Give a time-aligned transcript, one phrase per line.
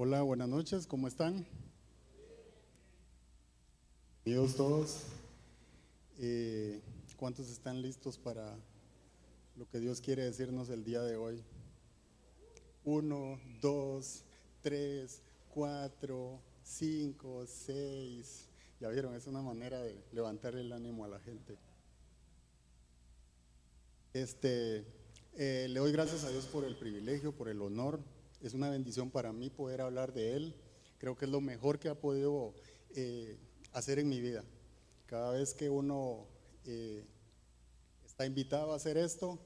[0.00, 1.44] Hola, buenas noches, ¿cómo están?
[4.24, 5.02] Bienvenidos todos.
[6.20, 6.80] Eh,
[7.16, 8.56] ¿Cuántos están listos para
[9.56, 11.42] lo que Dios quiere decirnos el día de hoy?
[12.84, 14.22] Uno, dos,
[14.62, 18.46] tres, cuatro, cinco, seis.
[18.78, 21.58] Ya vieron, es una manera de levantar el ánimo a la gente.
[24.12, 24.84] Este,
[25.36, 27.98] eh, le doy gracias a Dios por el privilegio, por el honor
[28.40, 30.54] es una bendición para mí poder hablar de Él.
[30.98, 32.54] Creo que es lo mejor que ha podido
[32.94, 33.36] eh,
[33.72, 34.44] hacer en mi vida.
[35.06, 36.26] Cada vez que uno
[36.64, 37.04] eh,
[38.04, 39.38] está invitado a hacer esto,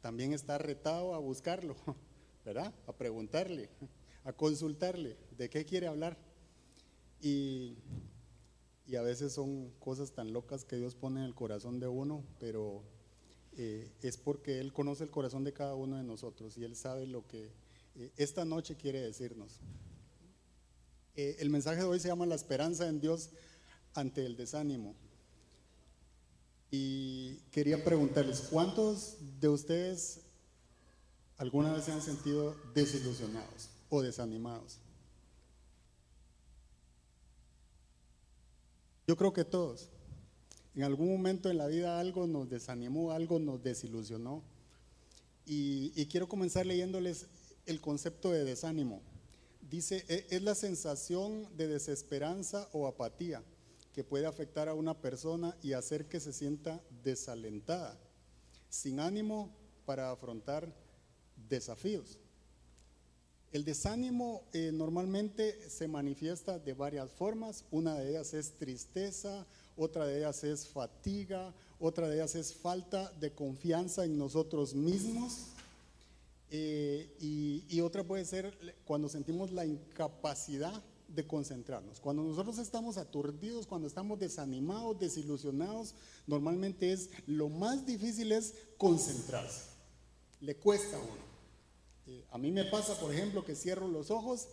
[0.00, 1.76] también está retado a buscarlo,
[2.44, 2.72] ¿verdad?
[2.86, 3.70] A preguntarle,
[4.24, 6.16] a consultarle de qué quiere hablar.
[7.20, 7.76] Y,
[8.96, 12.84] a veces son cosas tan locas que Dios pone en el corazón de uno, pero
[13.56, 17.06] eh, es porque Él conoce el corazón de cada uno de nosotros y Él sabe
[17.06, 17.50] lo que
[18.16, 19.58] esta noche quiere decirnos.
[21.14, 23.30] Eh, el mensaje de hoy se llama La esperanza en Dios
[23.94, 24.94] ante el desánimo.
[26.70, 30.20] Y quería preguntarles, ¿cuántos de ustedes
[31.38, 34.78] alguna vez se han sentido desilusionados o desanimados?
[39.06, 39.88] Yo creo que todos.
[40.74, 44.42] En algún momento en la vida algo nos desanimó, algo nos desilusionó.
[45.46, 47.28] Y quiero comenzar leyéndoles
[47.66, 49.02] el concepto de desánimo.
[49.68, 53.42] Dice, e, es la sensación de desesperanza o apatía
[53.92, 57.98] que puede afectar a una persona y hacer que se sienta desalentada,
[58.68, 59.50] sin ánimo
[59.84, 60.72] para afrontar
[61.48, 62.18] desafíos.
[63.52, 67.64] El desánimo eh, normalmente se manifiesta de varias formas.
[67.70, 73.10] Una de ellas es tristeza, otra de ellas es fatiga, otra de ellas es falta
[73.12, 75.55] de confianza en nosotros mismos
[76.58, 82.00] eh, y, otra puede ser cuando sentimos la incapacidad de concentrarnos.
[82.00, 85.94] Cuando nosotros estamos aturdidos, cuando estamos desanimados, desilusionados,
[86.26, 89.66] normalmente es lo más difícil es concentrarse.
[90.40, 91.26] Le cuesta a uno.
[92.06, 94.48] Eh, a mí me pasa, por ejemplo, que cierro los ojos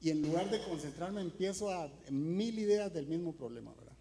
[0.00, 3.96] y en lugar de concentrarme empiezo a mil ideas del mismo problema, ¿verdad?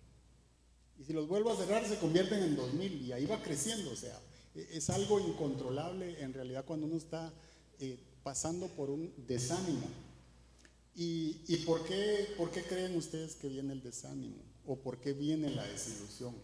[0.98, 3.92] Y si los vuelvo a cerrar se convierten en dos mil y ahí va creciendo,
[3.92, 4.20] o sea,
[4.56, 7.34] es algo incontrolable en realidad cuando uno está
[7.80, 9.88] eh, pasando por un desánimo.
[10.96, 14.38] ¿Y, por, qué, por qué creen ustedes que viene el desánimo?
[14.66, 16.36] ¿O por qué viene la desilusión?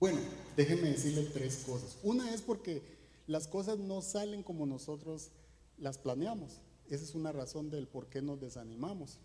[0.00, 0.18] Bueno,
[0.56, 1.98] déjenme decirle tres cosas.
[2.02, 2.82] Una es porque
[3.26, 5.30] las cosas no salen como nosotros
[5.76, 6.60] las planeamos.
[6.88, 9.18] Esa es una razón del por qué nos desanimamos.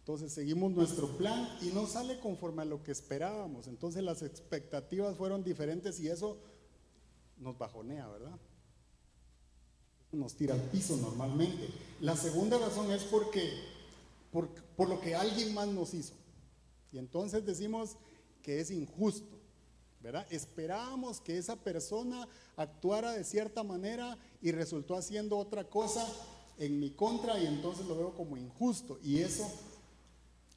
[0.00, 3.68] Entonces seguimos nuestro plan y no sale conforme a lo que esperábamos.
[3.68, 6.38] Entonces las expectativas fueron diferentes y eso
[7.42, 8.38] nos bajonea, ¿verdad?
[10.12, 11.68] Nos tira al piso normalmente.
[12.00, 13.52] La segunda razón es porque,
[14.30, 14.48] por,
[14.88, 16.14] lo que alguien más nos hizo.
[16.92, 17.96] Y entonces decimos
[18.42, 19.38] que es injusto,
[20.00, 20.26] ¿verdad?
[20.30, 26.06] Esperábamos que esa persona actuara de cierta manera y resultó haciendo otra cosa
[26.58, 28.98] en mi contra y entonces lo veo como injusto.
[29.02, 29.50] Y eso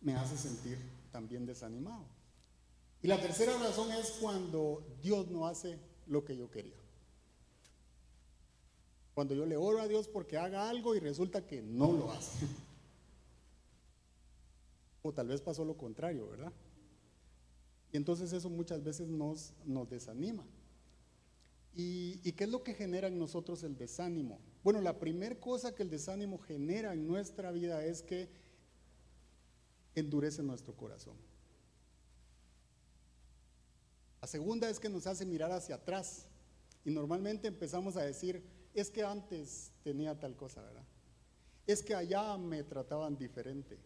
[0.01, 0.77] me hace sentir
[1.11, 2.03] también desanimado.
[3.01, 6.77] Y la tercera razón es cuando Dios no hace lo que yo quería.
[9.13, 12.45] Cuando yo le oro a Dios porque haga algo y resulta que no lo hace.
[15.01, 16.51] O tal vez pasó lo contrario, ¿verdad?
[17.93, 20.43] Y entonces eso muchas veces nos, nos desanima.
[21.75, 24.39] ¿Y, ¿Y, qué es lo que genera en nosotros el desánimo?
[24.63, 28.29] Bueno, la primera cosa que el desánimo genera en nuestra vida es que
[29.93, 31.15] endurece nuestro corazón.
[34.25, 36.25] La segunda es que nos hace mirar hacia atrás.
[36.83, 38.43] Y normalmente empezamos a decir,
[38.73, 40.83] es que antes tenía tal cosa, ¿verdad?
[41.67, 43.77] Es que allá me trataban diferente.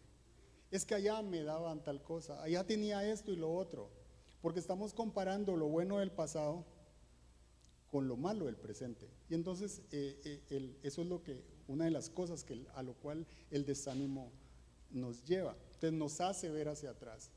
[0.72, 2.41] Es que allá me daban tal cosa.
[2.41, 3.91] Allá tenía esto y lo otro.
[4.41, 6.66] Porque estamos comparando lo bueno del pasado
[7.91, 9.09] con lo malo del presente.
[9.29, 12.94] Y entonces eh, eh, eso es lo que, una de las cosas que, a lo
[12.94, 14.31] cual el desánimo
[14.89, 15.57] nos lleva.
[15.74, 17.30] Entonces nos hace ver hacia atrás.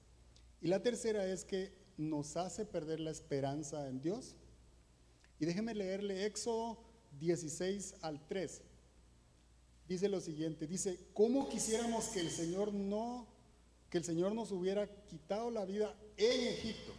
[0.60, 4.36] Y la tercera es que nos hace perder la esperanza en Dios.
[5.38, 6.78] Y déjeme leerle Éxodo
[7.18, 8.62] 16 al 3.
[9.88, 13.26] Dice lo siguiente, dice, ¿cómo quisiéramos que el Señor no,
[13.90, 16.92] que el Señor nos hubiera quitado la vida en Egipto?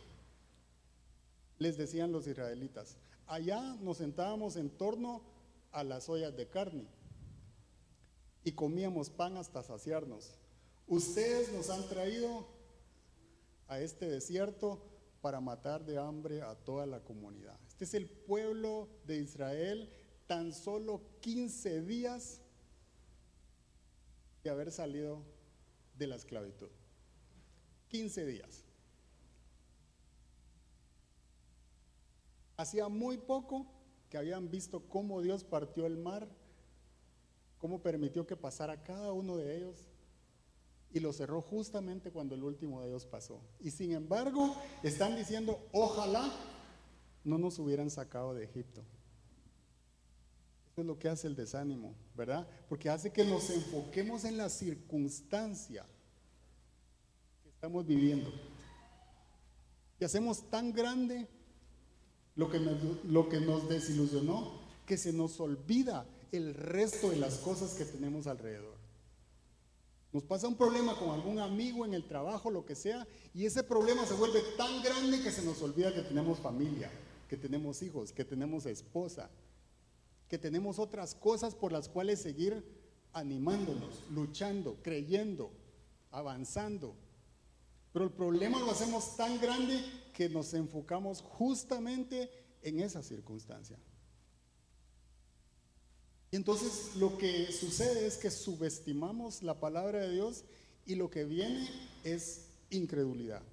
[1.58, 2.98] Les decían los israelitas.
[3.26, 5.24] Allá nos sentábamos en torno
[5.72, 6.86] a las ollas de carne
[8.44, 10.36] y comíamos pan hasta saciarnos.
[10.88, 12.46] Ustedes nos han traído
[13.68, 14.82] a este desierto
[15.24, 17.58] para matar de hambre a toda la comunidad.
[17.70, 19.90] Este es el pueblo de Israel,
[20.28, 22.42] tan solo 15 días
[24.44, 25.24] de haber salido
[25.98, 26.68] de la esclavitud.
[27.88, 28.66] 15 días.
[32.58, 33.66] Hacía muy poco
[34.10, 36.28] que habían visto cómo Dios partió el mar,
[37.60, 39.86] cómo permitió que pasara cada uno de ellos
[40.94, 43.42] y lo cerró justamente cuando el último de ellos pasó.
[43.60, 46.32] Y sin embargo, están diciendo, ojalá
[47.24, 48.82] no nos hubieran sacado de Egipto.
[50.72, 52.48] Eso es lo que hace el desánimo, ¿verdad?
[52.70, 55.86] Porque hace que nos enfoquemos en la circunstancia
[57.44, 58.32] que estamos viviendo.
[60.00, 61.28] Y hacemos tan grande
[62.36, 67.38] lo que nos, lo que nos desilusionó que se nos olvida el resto de las
[67.38, 68.73] cosas que tenemos alrededor.
[70.14, 73.64] Nos pasa un problema con algún amigo en el trabajo, lo que sea, y ese
[73.64, 76.92] problema se vuelve tan grande que se nos olvida que tenemos familia,
[77.28, 79.32] que tenemos hijos, que tenemos esposa,
[80.30, 82.64] que tenemos otras cosas por las cuales seguir
[83.12, 85.52] animándonos, luchando, creyendo,
[86.12, 86.96] avanzando.
[87.92, 89.84] Pero el problema lo hacemos tan grande
[90.14, 92.30] que nos enfocamos justamente
[92.62, 93.80] en esa circunstancia.
[96.34, 100.46] Y entonces lo que sucede es que subestimamos la palabra de Dios
[100.84, 101.70] y lo que viene
[102.04, 103.44] es incredulidad.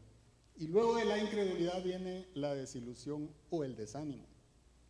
[0.57, 4.25] Y luego de la incredulidad viene la desilusión o el desánimo.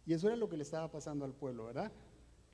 [0.06, 1.90] Y eso era lo que le estaba pasando al pueblo, ¿verdad?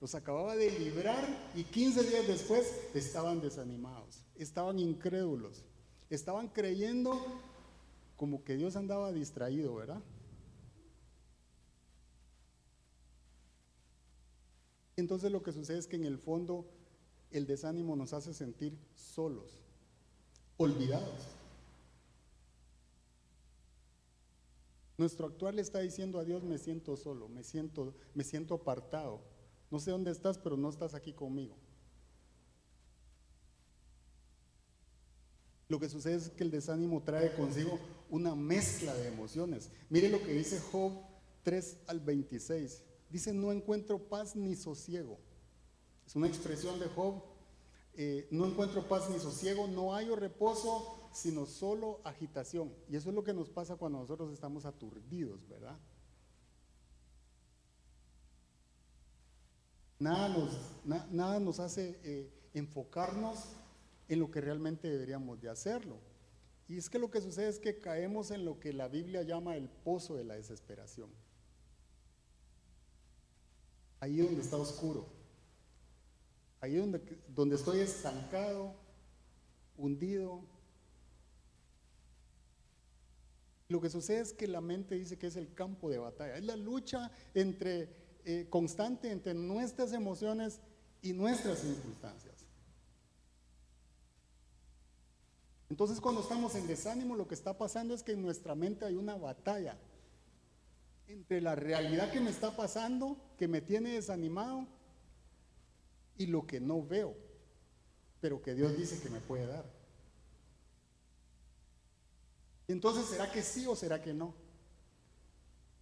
[0.00, 5.65] Los acababa de librar y 15 días después estaban desanimados, estaban incrédulos,
[6.09, 7.21] estaban creyendo
[8.17, 10.00] como que Dios andaba distraído, ¿verdad?
[14.96, 16.66] Entonces lo que sucede es que en el fondo
[17.31, 19.62] el desánimo nos hace sentir solos,
[20.56, 21.37] olvidados.
[24.98, 29.20] Nuestro actual le está diciendo a Dios, me siento solo, me siento, me siento apartado.
[29.70, 31.54] No sé dónde estás, pero no estás aquí conmigo.
[35.69, 37.78] Lo que sucede es que el desánimo trae consigo
[38.08, 39.70] una mezcla de emociones.
[39.90, 40.93] Mire lo que dice Job
[41.43, 42.86] 3 al 26.
[43.11, 45.19] Dice, no encuentro paz ni sosiego.
[46.06, 47.23] Es una expresión de Job.
[47.94, 52.73] Eh, no encuentro paz ni sosiego, no hay reposo, sino solo agitación.
[52.91, 55.79] Y eso es lo que nos pasa cuando nosotros estamos aturdidos, ¿verdad?
[59.99, 63.56] Nada nos, nada nos hace eh, enfocarnos
[64.08, 65.99] en lo que realmente deberíamos de hacerlo.
[66.69, 69.56] Y es que lo que sucede es que caemos en lo que la Biblia llama
[69.56, 71.08] el pozo de la desesperación.
[74.06, 75.05] Ahí donde está oscuro.
[76.61, 77.00] Ahí donde,
[77.35, 78.73] donde estoy estancado,
[79.76, 80.44] hundido,
[83.69, 86.44] Lo que sucede es que la mente dice que es el campo de batalla, es
[86.44, 87.88] la lucha entre,
[88.25, 90.61] eh, constante entre nuestras emociones
[91.03, 92.37] y nuestras circunstancias.
[95.69, 98.94] Entonces cuando estamos en desánimo lo que está pasando es que en nuestra mente hay
[98.94, 99.76] una batalla
[101.08, 104.67] entre la realidad que me está pasando, que me tiene desanimado,
[106.19, 107.14] y lo que no veo,
[108.20, 109.64] pero que Dios dice que me puede dar.
[112.69, 114.35] Entonces, ¿será que sí o será que no?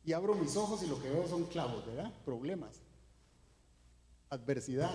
[0.05, 2.12] Y abro mis ojos y lo que veo son clavos, ¿verdad?
[2.25, 2.82] Problemas,
[4.29, 4.93] adversidad,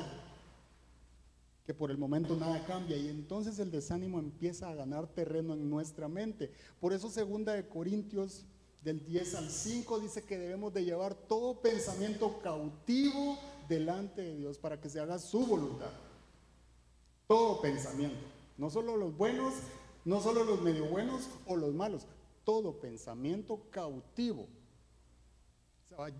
[1.66, 5.70] que por el momento nada cambia y entonces el desánimo empieza a ganar terreno en
[5.70, 6.52] nuestra mente.
[6.80, 8.46] Por eso segunda de Corintios
[8.82, 14.58] del 10 al 5 dice que debemos de llevar todo pensamiento cautivo delante de Dios
[14.58, 15.92] para que se haga su voluntad.
[17.28, 18.18] Todo pensamiento,
[18.58, 19.54] no solo los buenos,
[20.06, 22.08] no solo los medio buenos o los malos,
[22.44, 24.48] todo pensamiento cautivo.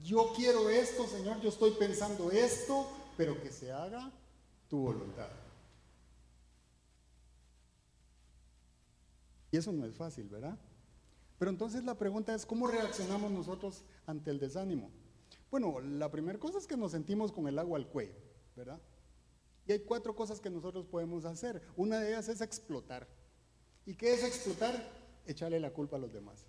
[0.04, 2.88] yo quiero esto, Señor, yo estoy pensando esto,
[3.18, 4.12] pero que se haga
[4.70, 5.30] tu voluntad.
[9.52, 10.58] Y eso no es fácil, ¿verdad?
[11.40, 14.92] Pero entonces la pregunta es, ¿cómo reaccionamos nosotros ante el desánimo?
[15.50, 18.14] Bueno, la primera cosa es que nos sentimos con el agua al cuello,
[18.58, 18.80] ¿verdad?
[19.66, 21.62] Y hay cuatro cosas que nosotros podemos hacer.
[21.78, 23.08] Una de ellas es explotar.
[23.86, 24.76] ¿Y qué es explotar?
[25.26, 26.46] Echarle la culpa a los demás.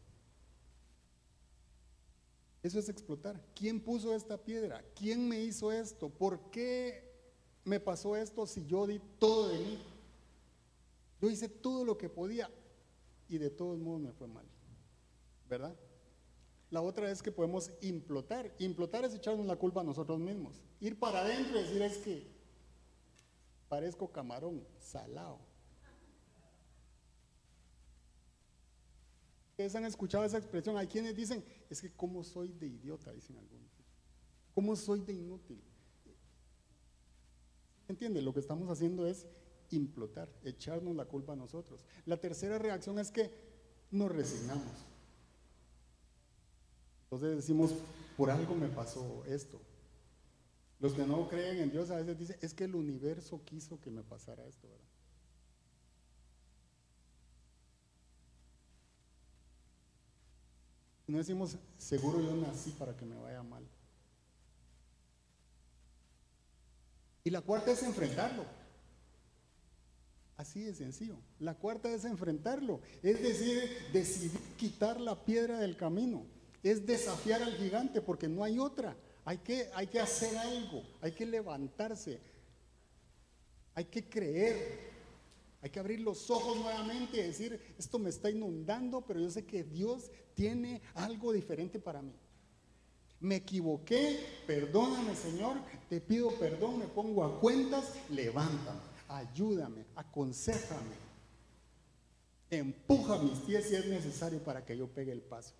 [2.62, 3.40] Eso es explotar.
[3.54, 4.84] ¿Quién puso esta piedra?
[4.94, 6.10] ¿Quién me hizo esto?
[6.10, 7.14] ¿Por qué
[7.64, 9.78] me pasó esto si yo di todo de mí?
[11.20, 12.50] Yo hice todo lo que podía
[13.28, 14.46] y de todos modos me fue mal.
[15.50, 15.76] ¿Verdad?
[16.70, 18.54] La otra es que podemos implotar.
[18.60, 20.62] Implotar es echarnos la culpa a nosotros mismos.
[20.78, 22.26] Ir para adentro y decir es que
[23.68, 25.40] parezco camarón salado.
[29.50, 30.76] Ustedes han escuchado esa expresión.
[30.76, 33.68] Hay quienes dicen, es que cómo soy de idiota, dicen algunos.
[34.54, 35.60] ¿Cómo soy de inútil?
[37.88, 38.22] ¿Entiende?
[38.22, 39.26] Lo que estamos haciendo es
[39.70, 41.84] implotar, echarnos la culpa a nosotros.
[42.06, 43.32] La tercera reacción es que
[43.90, 44.89] nos resignamos.
[47.10, 47.74] Entonces decimos,
[48.16, 49.60] por algo me pasó esto.
[50.78, 53.90] Los que no creen en Dios a veces dicen, es que el universo quiso que
[53.90, 54.84] me pasara esto, ¿verdad?
[61.08, 63.66] No decimos, seguro yo nací para que me vaya mal.
[67.24, 68.44] Y la cuarta es enfrentarlo.
[70.36, 71.16] Así de sencillo.
[71.40, 72.80] La cuarta es enfrentarlo.
[73.02, 73.60] Es decir,
[73.92, 76.24] decidir quitar la piedra del camino.
[76.62, 78.96] Es desafiar al gigante porque no hay otra.
[79.24, 80.82] Hay que, hay que hacer algo.
[81.00, 82.20] Hay que levantarse.
[83.74, 84.90] Hay que creer.
[85.62, 89.44] Hay que abrir los ojos nuevamente y decir, esto me está inundando, pero yo sé
[89.44, 92.14] que Dios tiene algo diferente para mí.
[93.20, 95.58] Me equivoqué, perdóname Señor,
[95.90, 100.96] te pido perdón, me pongo a cuentas, levántame, ayúdame, aconsejame,
[102.48, 105.52] empuja mis pies si es necesario para que yo pegue el paso.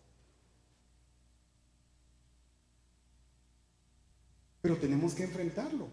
[4.62, 5.88] Pero tenemos que enfrentarlo.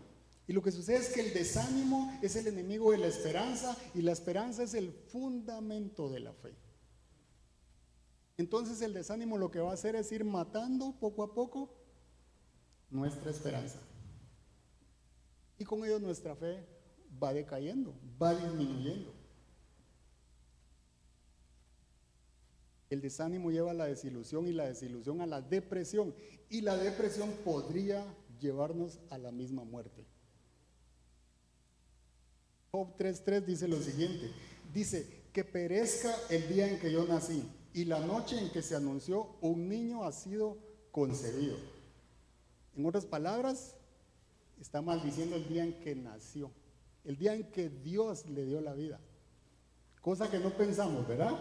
[0.47, 4.01] Y lo que sucede es que el desánimo es el enemigo de la esperanza y
[4.01, 6.55] la esperanza es el fundamento de la fe.
[8.37, 11.73] Entonces el desánimo lo que va a hacer es ir matando poco a poco
[12.89, 13.79] nuestra esperanza.
[15.57, 16.65] Y con ello nuestra fe
[17.21, 19.13] va decayendo, va disminuyendo.
[22.89, 26.15] El desánimo lleva a la desilusión y la desilusión a la depresión.
[26.49, 28.05] Y la depresión podría
[28.39, 30.05] llevarnos a la misma muerte.
[32.71, 34.31] Job 3.3 dice lo siguiente.
[34.73, 38.75] Dice, que perezca el día en que yo nací y la noche en que se
[38.75, 40.57] anunció un niño ha sido
[40.91, 41.55] concebido.
[42.75, 43.75] En otras palabras,
[44.59, 46.49] está maldiciendo el día en que nació,
[47.03, 48.99] el día en que Dios le dio la vida.
[50.01, 51.37] Cosa que no pensamos, ¿verdad?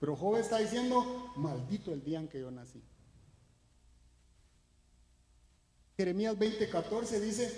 [0.00, 2.82] Pero Job está diciendo, maldito el día en que yo nací.
[6.00, 7.52] Jeremías 20:14 dice,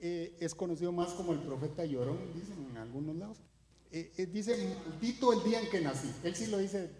[0.00, 3.38] eh, es conocido más como el profeta llorón, dicen en algunos lados.
[3.92, 6.12] Eh, eh, dice, maldito el día en que nací.
[6.24, 6.90] Él sí lo dice,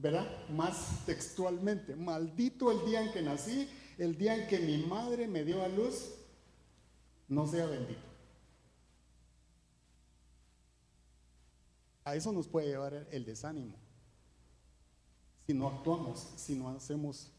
[0.00, 0.48] ¿verdad?
[0.50, 1.96] Más textualmente.
[1.96, 5.66] Maldito el día en que nací, el día en que mi madre me dio a
[5.66, 6.12] luz,
[7.26, 8.06] no sea bendito.
[12.04, 13.74] A eso nos puede llevar el desánimo.
[15.48, 17.32] Si no actuamos, si no hacemos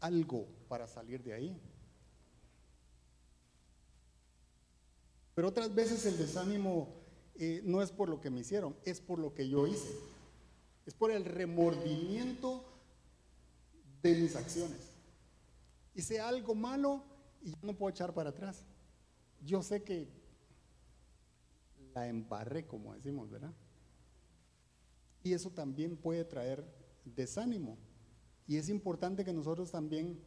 [0.00, 1.73] algo para salir de ahí.
[5.34, 6.88] Pero otras veces el desánimo
[7.36, 9.90] eh, no es por lo que me hicieron, es por lo que yo hice.
[10.86, 12.64] Es por el remordimiento
[14.02, 14.92] de mis acciones.
[15.94, 17.02] Hice algo malo
[17.42, 18.64] y yo no puedo echar para atrás.
[19.44, 20.08] Yo sé que
[21.94, 23.52] la embarré, como decimos, ¿verdad?
[25.22, 26.64] Y eso también puede traer
[27.04, 27.78] desánimo.
[28.46, 30.20] Y es importante que nosotros también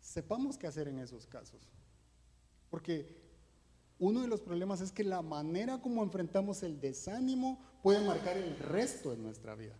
[0.00, 1.68] sepamos qué hacer en esos casos.
[2.70, 3.25] Porque
[3.98, 8.58] uno de los problemas es que la manera como enfrentamos el desánimo puede marcar el
[8.58, 9.76] resto de nuestra vida.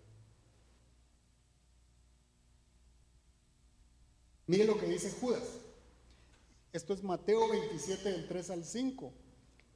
[4.46, 5.42] Mire lo que dice Judas.
[6.72, 9.12] Esto es Mateo 27 del 3 al 5.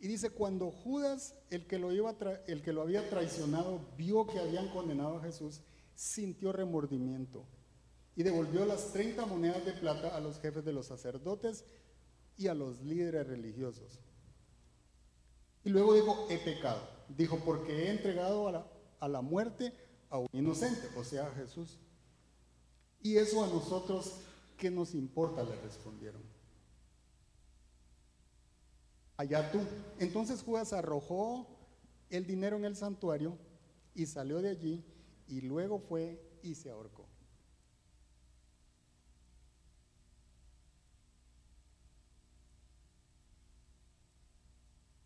[0.00, 4.68] Y dice, cuando Judas, el que, lo el que lo había traicionado, vio que habían
[4.70, 5.60] condenado a Jesús,
[5.94, 7.44] sintió remordimiento
[8.16, 11.64] y devolvió las 30 monedas de plata a los jefes de los sacerdotes
[12.38, 14.00] y a los líderes religiosos.
[15.64, 16.80] Y luego dijo, he pecado.
[17.08, 18.66] Dijo, porque he entregado a la,
[19.00, 19.72] a la muerte
[20.08, 21.78] a un inocente, o sea, a Jesús.
[23.02, 24.20] Y eso a nosotros,
[24.56, 25.42] ¿qué nos importa?
[25.42, 26.22] Le respondieron.
[29.16, 29.60] Allá tú.
[29.98, 31.46] Entonces Judas arrojó
[32.08, 33.36] el dinero en el santuario
[33.94, 34.84] y salió de allí
[35.28, 37.09] y luego fue y se ahorcó.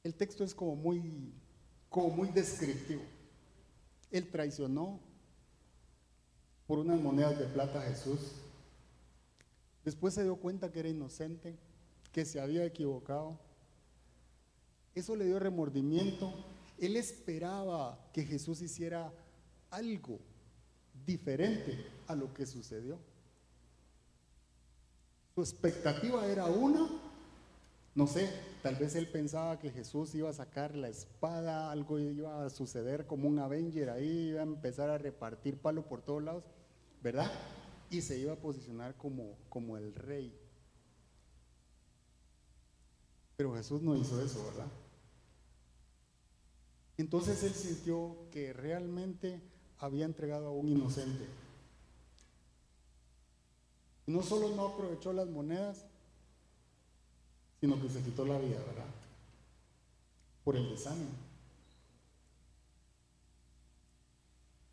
[0.04, 1.32] El texto es como muy,
[1.88, 3.02] como muy descriptivo.
[4.10, 5.00] Él traicionó
[6.66, 8.20] por unas monedas de plata a Jesús.
[9.82, 11.56] Después se dio cuenta que era inocente,
[12.12, 13.38] que se había equivocado.
[14.94, 16.32] Eso le dio remordimiento.
[16.78, 19.10] Él esperaba que Jesús hiciera
[19.70, 20.20] algo
[21.06, 22.98] diferente a lo que sucedió.
[25.34, 26.88] Su expectativa era una
[27.94, 28.28] no sé,
[28.62, 33.06] tal vez él pensaba que Jesús iba a sacar la espada, algo iba a suceder
[33.06, 36.44] como un Avenger ahí, iba a empezar a repartir palo por todos lados,
[37.02, 37.30] ¿verdad?
[37.90, 40.36] Y se iba a posicionar como, como el rey.
[43.36, 44.66] Pero Jesús no hizo eso, ¿verdad?
[46.96, 49.40] Entonces él sintió que realmente
[49.78, 51.26] había entregado a un inocente.
[54.06, 55.86] no solo no aprovechó las monedas,
[57.64, 58.84] sino que se quitó la vida, ¿verdad?
[60.44, 61.12] Por el desánimo.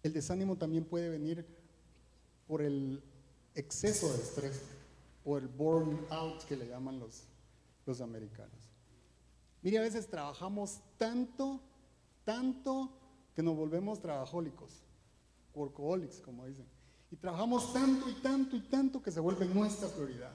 [0.03, 1.45] El desánimo también puede venir
[2.49, 3.01] por el
[3.55, 4.61] exceso de estrés
[5.23, 7.23] o el burn out que le llaman los,
[7.85, 8.59] los americanos.
[9.61, 11.61] Mire, a veces trabajamos tanto,
[12.25, 12.91] tanto
[13.33, 14.83] que nos volvemos trabajólicos,
[15.53, 16.65] workaholics, como dicen.
[17.09, 20.33] Y trabajamos tanto y tanto y tanto que se vuelve nuestra prioridad.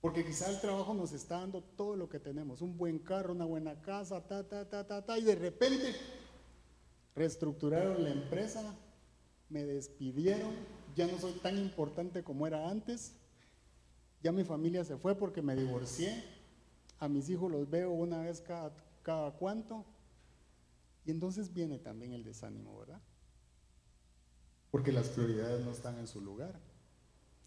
[0.00, 3.44] Porque quizá el trabajo nos está dando todo lo que tenemos, un buen carro, una
[3.44, 5.94] buena casa, ta, ta, ta, ta, ta, y de repente
[7.14, 8.74] reestructuraron la empresa,
[9.50, 10.54] me despidieron,
[10.96, 13.12] ya no soy tan importante como era antes,
[14.22, 16.24] ya mi familia se fue porque me divorcié,
[16.98, 19.84] a mis hijos los veo una vez cada, cada cuánto,
[21.04, 23.00] y entonces viene también el desánimo, ¿verdad?
[24.70, 26.58] Porque las prioridades no están en su lugar.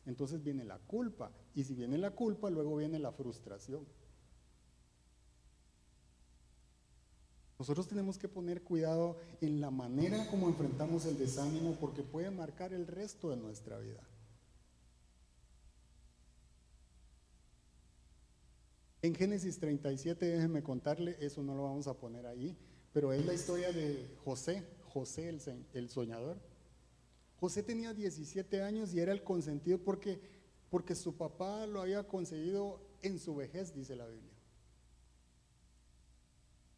[0.06, 1.32] Entonces viene la culpa.
[1.56, 3.86] Y si viene la culpa, luego viene la frustración.
[7.60, 12.74] Nosotros tenemos que poner cuidado en la manera como enfrentamos el desánimo porque puede marcar
[12.74, 14.04] el resto de nuestra vida.
[19.02, 22.58] En Génesis 37, déjenme contarle, eso no lo vamos a poner ahí,
[22.94, 25.42] pero es la historia de José, José el,
[25.74, 26.38] el soñador.
[27.44, 30.18] José tenía 17 años y era el consentido porque,
[30.70, 34.32] porque su papá lo había conseguido en su vejez, dice la Biblia.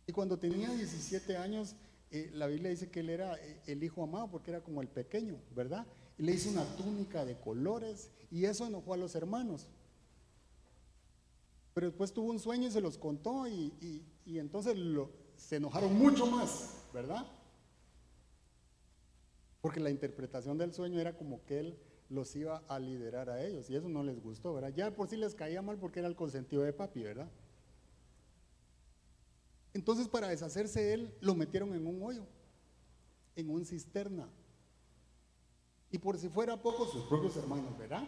[0.08, 1.76] Y cuando tenía 17 años,
[2.10, 4.88] eh, la Biblia dice que él era eh, el hijo amado porque era como el
[4.88, 5.86] pequeño, ¿verdad?
[6.18, 9.68] Y le hizo una túnica de colores y eso enojó a los hermanos.
[11.76, 14.76] Pero después tuvo un sueño y se los contó y, entonces
[15.38, 17.24] se enojaron mucho más, ¿verdad?
[19.66, 21.76] Porque la interpretación del sueño era como que él
[22.10, 24.72] los iba a liderar a ellos y eso no les gustó, ¿verdad?
[24.76, 27.28] Ya por sí les caía mal porque era el consentido de papi, ¿verdad?
[29.74, 32.28] Entonces para deshacerse de él lo metieron en un hoyo,
[33.36, 34.30] en un cisterna.
[35.90, 38.08] Y por si fuera poco, sus propios hermanos, ¿verdad?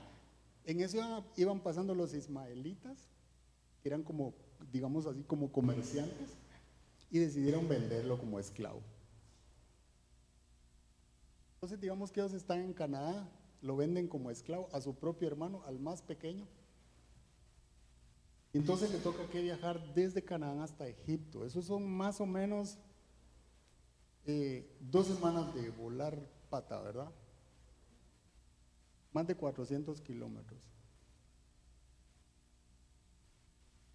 [0.64, 3.10] En eso iban pasando los ismaelitas,
[3.82, 4.36] que eran como,
[4.72, 6.30] digamos así, como comerciantes,
[7.10, 8.84] y decidieron venderlo como esclavo.
[11.58, 13.28] Entonces digamos que ellos están en Canadá,
[13.64, 16.48] lo venden como esclavo a su propio hermano, al más pequeño.
[18.54, 21.44] Entonces le toca que viajar desde Canadá hasta Egipto.
[21.46, 22.78] Esos son más o menos
[24.28, 27.12] eh, dos semanas de volar pata, ¿verdad?
[29.12, 30.62] Más de 400 kilómetros.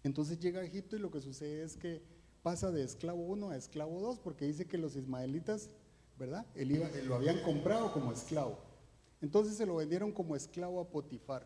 [0.03, 2.03] Entonces llega a Egipto y lo que sucede es que
[2.41, 5.69] pasa de esclavo 1 a esclavo 2 porque dice que los ismaelitas
[6.23, 6.45] ¿verdad?
[6.55, 8.57] Él, lo habían comprado como esclavo.
[9.21, 11.45] Entonces se lo vendieron como esclavo a Potifar.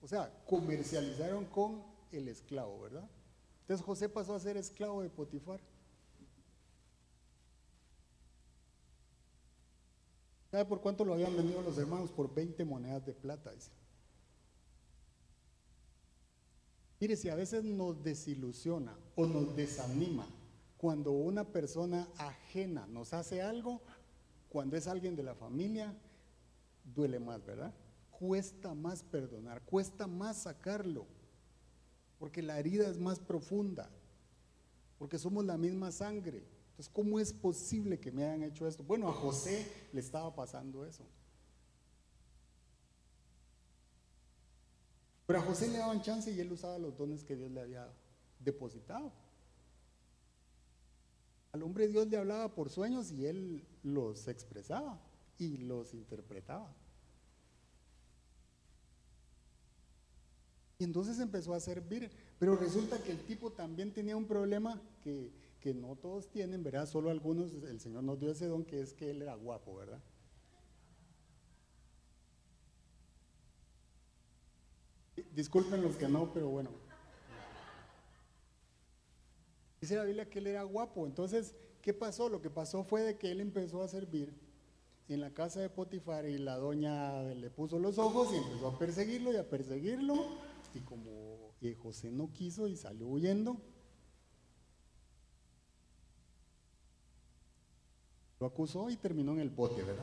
[0.00, 3.08] O sea, comercializaron con el esclavo, ¿verdad?
[3.62, 5.60] Entonces José pasó a ser esclavo de Potifar.
[10.52, 12.12] ¿Sabe por cuánto lo habían vendido los hermanos?
[12.12, 13.72] Por 20 monedas de plata, dice.
[17.00, 20.26] Mire, si a veces nos desilusiona o nos desanima
[20.76, 23.80] cuando una persona ajena nos hace algo,
[24.48, 25.94] cuando es alguien de la familia,
[26.94, 27.74] duele más, ¿verdad?
[28.10, 31.06] Cuesta más perdonar, cuesta más sacarlo,
[32.18, 33.90] porque la herida es más profunda,
[34.98, 36.42] porque somos la misma sangre.
[36.70, 38.84] Entonces, ¿cómo es posible que me hayan hecho esto?
[38.84, 41.04] Bueno, a José le estaba pasando eso.
[45.26, 47.88] Pero a José le daban chance y él usaba los dones que Dios le había
[48.38, 49.10] depositado.
[51.56, 55.00] Al hombre Dios le hablaba por sueños y él los expresaba
[55.38, 56.70] y los interpretaba.
[60.78, 65.32] Y entonces empezó a servir, pero resulta que el tipo también tenía un problema que,
[65.58, 66.86] que no todos tienen, ¿verdad?
[66.86, 70.02] Solo algunos, el Señor nos dio ese don que es que él era guapo, ¿verdad?
[75.34, 76.68] Disculpen los que no, pero bueno,
[79.86, 81.06] Dice la Biblia que él era guapo.
[81.06, 82.28] Entonces, ¿qué pasó?
[82.28, 84.34] Lo que pasó fue de que él empezó a servir
[85.08, 88.78] en la casa de Potifar y la doña le puso los ojos y empezó a
[88.80, 90.14] perseguirlo y a perseguirlo.
[90.74, 93.58] Y como José no quiso y salió huyendo,
[98.40, 100.02] lo acusó y terminó en el bote, ¿verdad?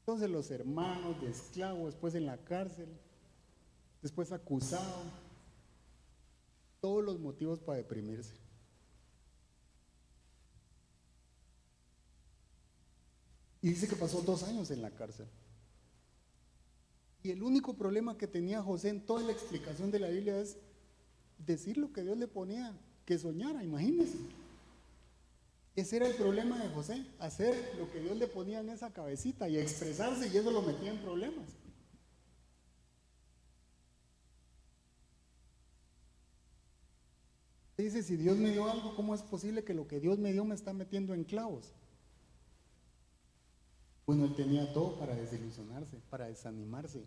[0.00, 2.90] Entonces los hermanos de esclavo, después en la cárcel,
[4.02, 5.24] después acusado
[6.86, 8.32] todo los motivos para deprimirse.
[13.60, 15.26] Y dice que pasó dos años en la cárcel.
[17.24, 20.58] Y el único problema que tenía José en toda la explicación de la Biblia es
[21.38, 22.72] decir lo que Dios le ponía,
[23.04, 24.18] que soñara, imagínense.
[25.74, 29.48] Ese era el problema de José, hacer lo que Dios le ponía en esa cabecita
[29.48, 31.46] y expresarse y eso lo metía en problemas.
[37.76, 40.44] Dice, si Dios me dio algo, ¿cómo es posible que lo que Dios me dio
[40.44, 41.74] me está metiendo en clavos?
[44.06, 47.04] Bueno, él tenía todo para desilusionarse, para desanimarse.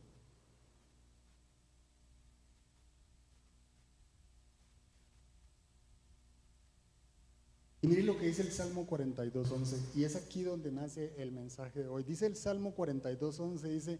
[7.82, 11.82] Y mire lo que dice el Salmo 42.11, y es aquí donde nace el mensaje
[11.82, 12.04] de hoy.
[12.04, 14.00] Dice el Salmo 42.11, dice,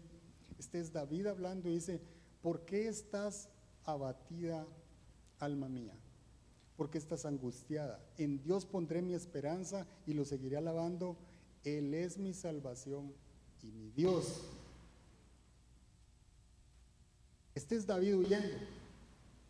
[0.58, 2.00] este es David hablando, y dice,
[2.42, 3.48] ¿por qué estás
[3.84, 4.66] abatida,
[5.38, 5.94] alma mía?
[6.80, 8.02] ¿Por qué estás angustiada?
[8.16, 11.18] En Dios pondré mi esperanza y lo seguiré alabando
[11.62, 13.12] él es mi salvación
[13.62, 14.40] y mi Dios.
[17.54, 18.56] Este es David huyendo,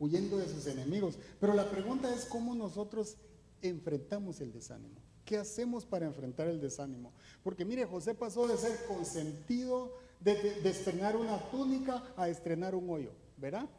[0.01, 1.21] huyendo de sus enemigos.
[1.39, 3.17] Pero la pregunta es cómo nosotros
[3.63, 5.01] enfrentamos el desánimo.
[5.25, 7.13] ¿Qué hacemos para enfrentar el desánimo?
[7.45, 12.91] Porque mire, José pasó de ser consentido de, de estrenar una túnica a estrenar un
[12.91, 13.71] hoyo, ¿verdad?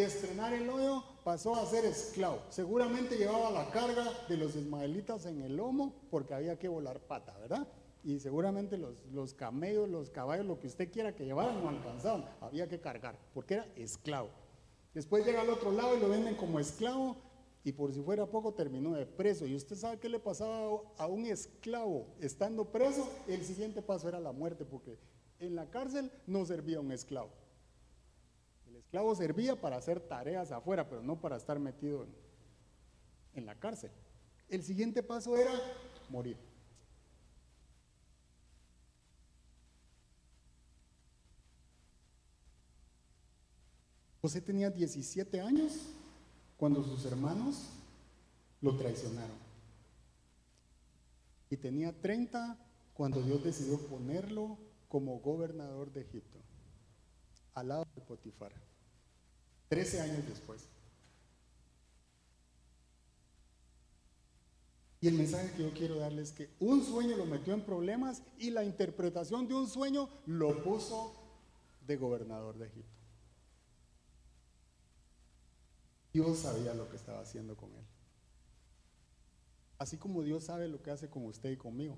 [0.00, 2.40] De estrenar el hoyo pasó a ser esclavo.
[2.48, 7.36] Seguramente llevaba la carga de los ismaelitas en el lomo porque había que volar pata,
[7.38, 7.68] ¿verdad?
[8.02, 12.24] Y seguramente los, los camellos, los caballos, lo que usted quiera que llevaran no alcanzaban,
[12.40, 14.30] había que cargar porque era esclavo.
[14.94, 17.16] Después llega al otro lado y lo venden como esclavo
[17.62, 19.46] y por si fuera poco terminó de preso.
[19.46, 24.18] Y usted sabe qué le pasaba a un esclavo estando preso, el siguiente paso era
[24.18, 24.96] la muerte porque
[25.40, 27.28] en la cárcel no servía un esclavo
[28.90, 32.08] esclavo servía para hacer tareas afuera, pero no para estar metido
[33.34, 33.92] en, la cárcel.
[34.48, 35.52] El siguiente paso era
[36.08, 36.36] morir.
[44.20, 45.94] José tenía 17 años
[46.56, 47.70] cuando sus hermanos
[48.60, 49.38] lo traicionaron.
[51.48, 52.58] Y tenía 30
[52.94, 56.40] cuando Dios decidió ponerlo como gobernador de Egipto,
[57.54, 58.69] al lado de Potifar.
[59.70, 60.66] Trece años después.
[65.00, 68.20] Y el mensaje que yo quiero darles es que un sueño lo metió en problemas
[68.36, 71.14] y la interpretación de un sueño lo puso
[71.86, 72.98] de gobernador de Egipto.
[76.12, 77.84] Dios sabía lo que estaba haciendo con él.
[79.78, 81.96] Así como Dios sabe lo que hace con usted y conmigo.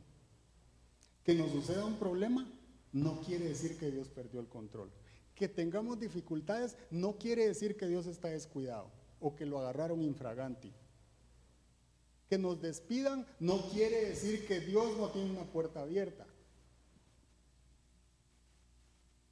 [1.24, 2.46] Que nos suceda un problema
[2.92, 4.90] no quiere decir que Dios perdió el control
[5.34, 8.90] que tengamos dificultades no quiere decir que Dios está descuidado
[9.20, 10.72] o que lo agarraron infraganti.
[12.28, 16.26] Que nos despidan no quiere decir que Dios no tiene una puerta abierta.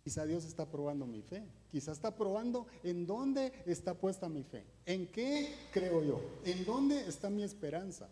[0.04, 1.46] Quizá Dios está probando mi fe.
[1.70, 4.64] Quizá está probando en dónde está puesta mi fe.
[4.86, 6.20] ¿En qué creo yo?
[6.44, 8.08] ¿En dónde está mi esperanza?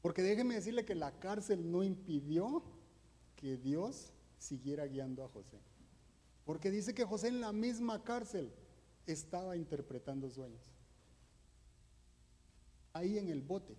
[0.00, 2.62] Porque déjeme decirle que la cárcel no impidió
[3.36, 5.58] que Dios siguiera guiando a José.
[6.44, 8.52] Porque dice que José en la misma cárcel
[9.06, 10.62] estaba interpretando sueños.
[12.92, 13.76] Ahí en el bote.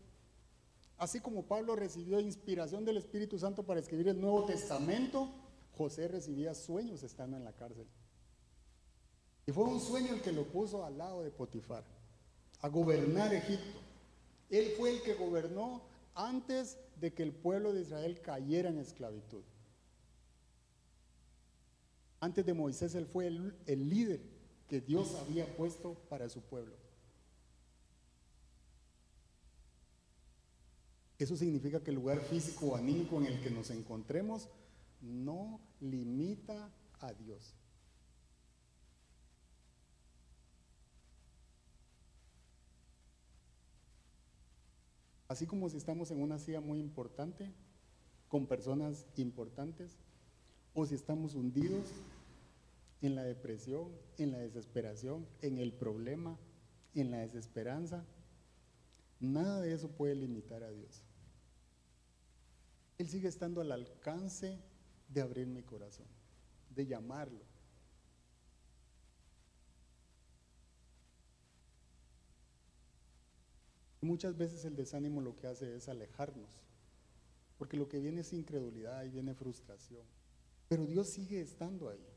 [0.98, 5.30] Así como Pablo recibió inspiración del Espíritu Santo para escribir el Nuevo Testamento,
[5.78, 7.88] José recibía sueños estando en la cárcel.
[9.46, 11.84] Y fue un sueño el que lo puso al lado de Potifar,
[12.62, 13.80] a gobernar Egipto.
[14.50, 15.82] Él fue el que gobernó
[16.16, 19.44] antes de que el pueblo de Israel cayera en esclavitud.
[22.24, 24.22] Antes de Moisés, él fue el, líder
[24.70, 26.74] que Dios había puesto para su pueblo.
[31.20, 34.48] Eso significa que el lugar físico o anímico en el que nos encontremos
[35.02, 37.54] no limita a Dios.
[45.28, 47.52] Así como si estamos en una silla muy importante,
[48.30, 49.98] con personas importantes,
[50.74, 51.92] o si estamos hundidos
[53.04, 56.40] en la depresión, en la desesperación, en el problema,
[56.96, 58.06] en la desesperanza.
[59.20, 61.04] Nada de eso puede limitar a Dios.
[62.98, 64.58] Él sigue estando al alcance
[65.10, 66.08] de abrir mi corazón,
[66.70, 67.44] de llamarlo.
[74.00, 76.62] Muchas veces el desánimo lo que hace es alejarnos,
[77.58, 80.06] porque lo que viene es incredulidad y viene frustración.
[80.70, 82.13] Pero Dios sigue estando ahí.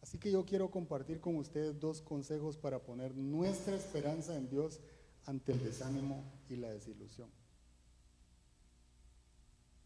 [0.00, 4.80] Así que yo quiero compartir con ustedes dos consejos para poner nuestra esperanza en Dios
[5.26, 7.30] ante el desánimo y la desilusión.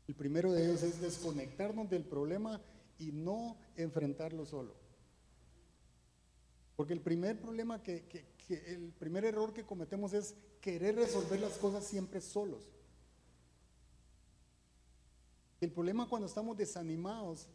[0.06, 2.60] El primero de ellos es desconectarnos del problema
[2.98, 4.74] y no enfrentarlo solo.
[6.76, 8.04] Porque el primer problema que,
[8.48, 12.68] el primer error que cometemos es querer resolver las cosas siempre solos.
[15.60, 17.48] El problema cuando estamos desanimados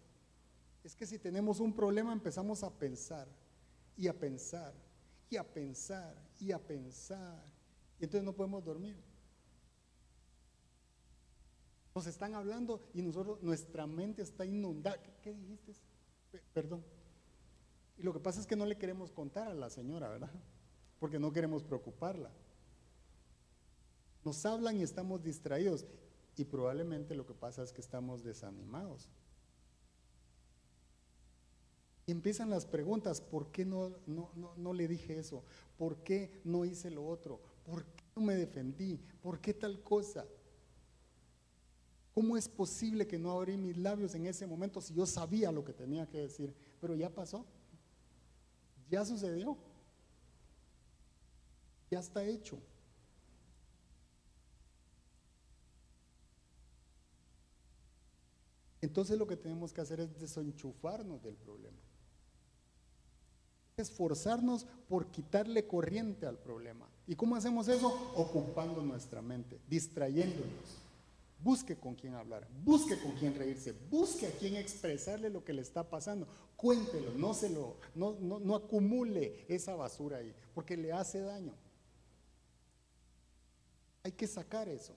[0.88, 3.28] es que si tenemos un problema empezamos a pensar
[3.98, 4.74] y a pensar
[5.30, 7.44] y a pensar y a pensar.
[8.00, 8.96] Y entonces no podemos dormir.
[11.94, 14.98] Nos están hablando y nosotros, nuestra mente está inundada.
[15.22, 15.74] ¿Qué, dijiste?
[16.54, 16.86] perdón.
[17.98, 20.32] Y lo que pasa es que no le queremos contar a la señora, ¿verdad?
[21.02, 22.32] Porque no queremos preocuparla.
[24.24, 25.86] Nos hablan y estamos distraídos.
[26.38, 29.10] Y probablemente lo que pasa es que estamos desanimados.
[32.08, 35.44] Y empiezan las preguntas, ¿por qué no, no, no, le dije eso?
[35.78, 37.42] ¿Por qué no hice lo otro?
[37.66, 38.98] ¿Por qué no me defendí?
[39.22, 40.26] ¿Por qué tal cosa?
[42.14, 45.66] ¿Cómo es posible que no abrí mis labios en ese momento si yo sabía lo
[45.66, 46.56] que tenía que decir?
[46.80, 47.46] Pero ya pasó.
[48.90, 49.58] Ya sucedió.
[51.92, 52.58] Ya está hecho.
[58.80, 61.87] Entonces lo que tenemos que hacer es desenchufarnos del problema.
[63.78, 66.90] Esforzarnos por quitarle corriente al problema.
[67.06, 67.88] ¿Y cómo hacemos eso?
[68.16, 70.80] Ocupando nuestra mente, distrayéndonos.
[71.44, 75.62] Busque con quién hablar, busque con quién reírse, busque a quién expresarle lo que le
[75.62, 76.28] está pasando.
[76.56, 81.54] Cuéntelo, no se lo, no, no, no acumule esa basura ahí, porque le hace daño.
[84.02, 84.94] Hay que sacar eso.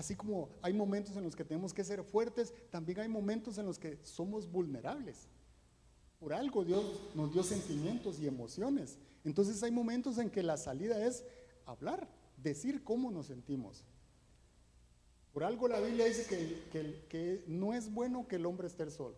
[0.00, 3.66] Así como hay momentos en los que tenemos que ser fuertes, también hay momentos en
[3.66, 5.28] los que somos vulnerables.
[6.18, 6.82] Por algo Dios
[7.14, 8.96] nos dio sentimientos y emociones.
[9.26, 11.22] Entonces hay momentos en que la salida es
[11.66, 12.08] hablar,
[12.38, 13.84] decir cómo nos sentimos.
[15.34, 19.16] Por algo la Biblia dice que, que no es bueno que el hombre esté solo.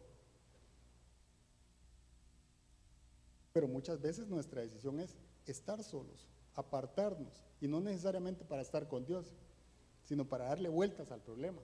[3.53, 5.14] Pero muchas veces nuestra decisión es
[5.47, 9.33] estar solos, apartarnos, y no necesariamente para estar con Dios,
[10.05, 11.61] sino para darle vueltas al problema.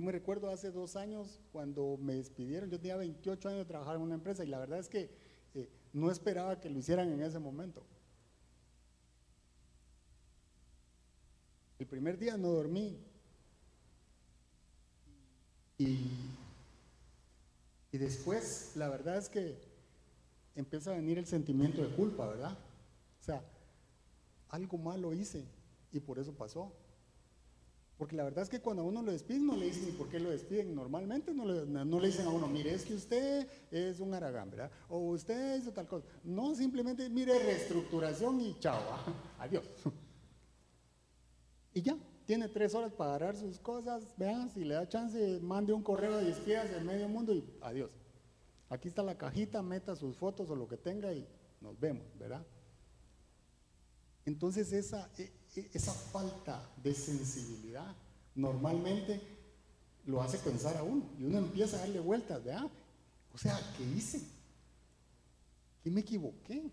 [0.00, 3.96] Yo me recuerdo hace dos años cuando me despidieron, yo tenía 28 años de trabajar
[3.96, 5.10] en una empresa y la verdad es que
[5.54, 7.84] eh, no esperaba que lo hicieran en ese momento.
[11.78, 12.98] El primer día no dormí
[15.76, 16.10] y,
[17.92, 19.69] y después la verdad es que
[20.60, 22.52] empieza a venir el sentimiento de culpa, ¿verdad?
[22.52, 23.42] O sea,
[24.48, 25.44] algo malo hice
[25.92, 26.72] y por eso pasó.
[27.98, 30.08] Porque la verdad es que cuando a uno lo despiden, no le dicen ni por
[30.08, 30.74] qué lo despiden.
[30.74, 34.50] Normalmente no le, no le dicen a uno, mire, es que usted es un aragán,
[34.50, 34.70] ¿verdad?
[34.88, 36.06] O usted hizo tal cosa.
[36.24, 38.80] No, simplemente, mire, reestructuración y chao,
[39.38, 39.64] adiós.
[41.74, 41.94] Y ya,
[42.24, 46.16] tiene tres horas para agarrar sus cosas, vean, si le da chance, mande un correo
[46.16, 47.99] de espías en medio mundo y adiós.
[48.70, 51.26] Aquí está la cajita, meta sus fotos o lo que tenga y
[51.60, 52.46] nos vemos, ¿verdad?
[54.24, 57.94] Entonces esa, e, e, esa falta de sensibilidad
[58.36, 59.20] normalmente
[60.06, 62.70] lo hace pensar a uno y uno empieza a darle vueltas, ¿verdad?
[63.34, 64.22] O sea, ¿qué hice?
[65.82, 66.70] ¿Qué me equivoqué?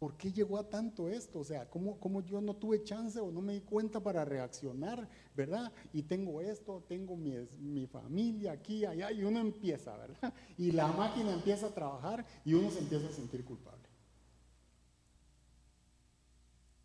[0.00, 1.40] ¿Por qué llegó a tanto esto?
[1.40, 5.06] O sea, ¿cómo, ¿cómo, yo no tuve chance o no me di cuenta para reaccionar,
[5.36, 5.70] verdad?
[5.92, 10.32] Y tengo esto, tengo mi, mi, familia aquí, allá, y uno empieza, ¿verdad?
[10.56, 13.86] Y la máquina empieza a trabajar y uno se empieza a sentir culpable.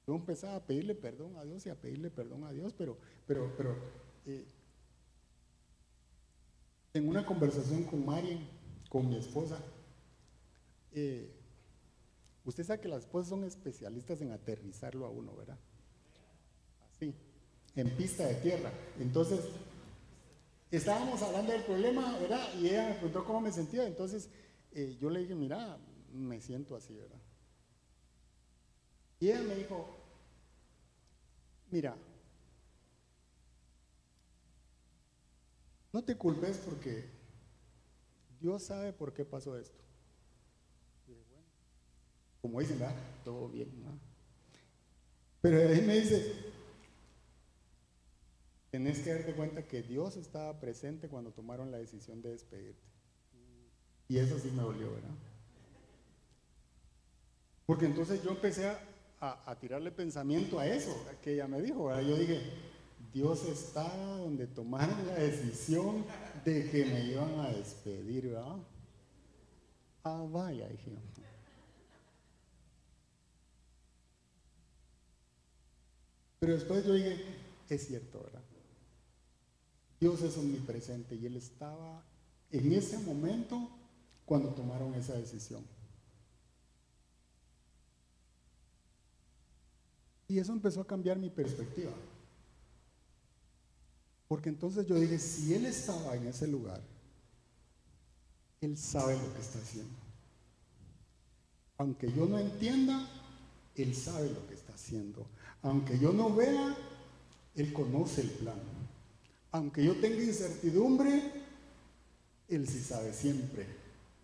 [0.06, 3.54] Yo empezaba a pedirle perdón a Dios y a pedirle perdón a Dios, pero, pero,
[3.56, 3.78] pero,
[4.26, 4.46] eh,
[6.94, 8.46] en una conversación con Marian,
[8.90, 9.58] con mi esposa,
[10.92, 11.35] eh,
[12.46, 15.58] Usted sabe que las esposas son especialistas en aterrizarlo a uno, ¿verdad?
[16.92, 17.14] Así,
[17.76, 18.72] en pista de tierra.
[19.00, 19.40] Entonces,
[20.70, 22.54] estábamos hablando del problema, ¿verdad?
[22.60, 23.88] Y ella me preguntó cómo me sentía.
[23.88, 24.30] Entonces,
[24.74, 25.80] eh, yo le dije, mira,
[26.14, 27.20] me siento así, ¿verdad?
[29.20, 29.98] Y ella me dijo,
[31.72, 31.98] mira,
[35.92, 37.10] no te culpes porque
[38.40, 39.85] Dios sabe por qué pasó esto
[42.46, 42.96] como dicen, ¿verdad?
[43.24, 44.00] Todo bien, ¿no?
[45.42, 46.32] Pero ahí me dice,
[48.70, 52.84] tenés que darte cuenta que Dios estaba presente cuando tomaron la decisión de despedirte.
[54.08, 55.16] Y eso sí me dolió, ¿verdad?
[57.66, 58.72] Porque entonces yo empecé
[59.20, 61.90] a, tirarle pensamiento a eso que ella me dijo.
[62.00, 62.42] Yo dije,
[63.12, 66.06] Dios estaba donde tomaron la decisión
[66.44, 68.58] de que me iban a despedir, ¿verdad?
[70.04, 70.92] Ah, vaya, dije.
[76.46, 77.26] Pero después yo dije,
[77.68, 78.44] es cierto, ¿verdad?
[80.00, 82.04] Dios es omnipresente y Él estaba
[82.52, 83.68] en ese momento
[84.28, 85.66] cuando tomaron esa decisión.
[90.28, 91.94] Y eso empezó a cambiar mi perspectiva.
[94.28, 96.80] Porque entonces yo dije, si Él estaba en ese lugar,
[98.62, 99.98] Él sabe lo que está haciendo.
[101.80, 103.10] Aunque yo no entienda,
[103.74, 105.26] Él sabe lo que está haciendo.
[105.66, 106.78] Aunque yo no vea,
[107.56, 108.62] Él conoce el plan.
[109.52, 111.32] Aunque yo tenga incertidumbre,
[112.48, 113.66] Él sí sabe siempre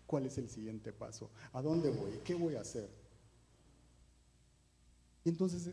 [0.06, 2.88] cuál es el siguiente paso, a dónde voy, qué voy a hacer.
[5.24, 5.70] Y entonces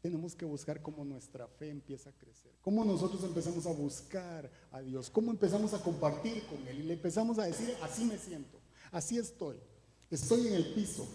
[0.00, 4.80] tenemos que buscar cómo nuestra fe empieza a crecer, cómo nosotros empezamos a buscar a
[4.80, 6.80] Dios, cómo empezamos a compartir con Él.
[6.80, 8.60] Y le empezamos a decir, así me siento,
[8.92, 9.56] así estoy,
[10.08, 11.08] estoy en el piso,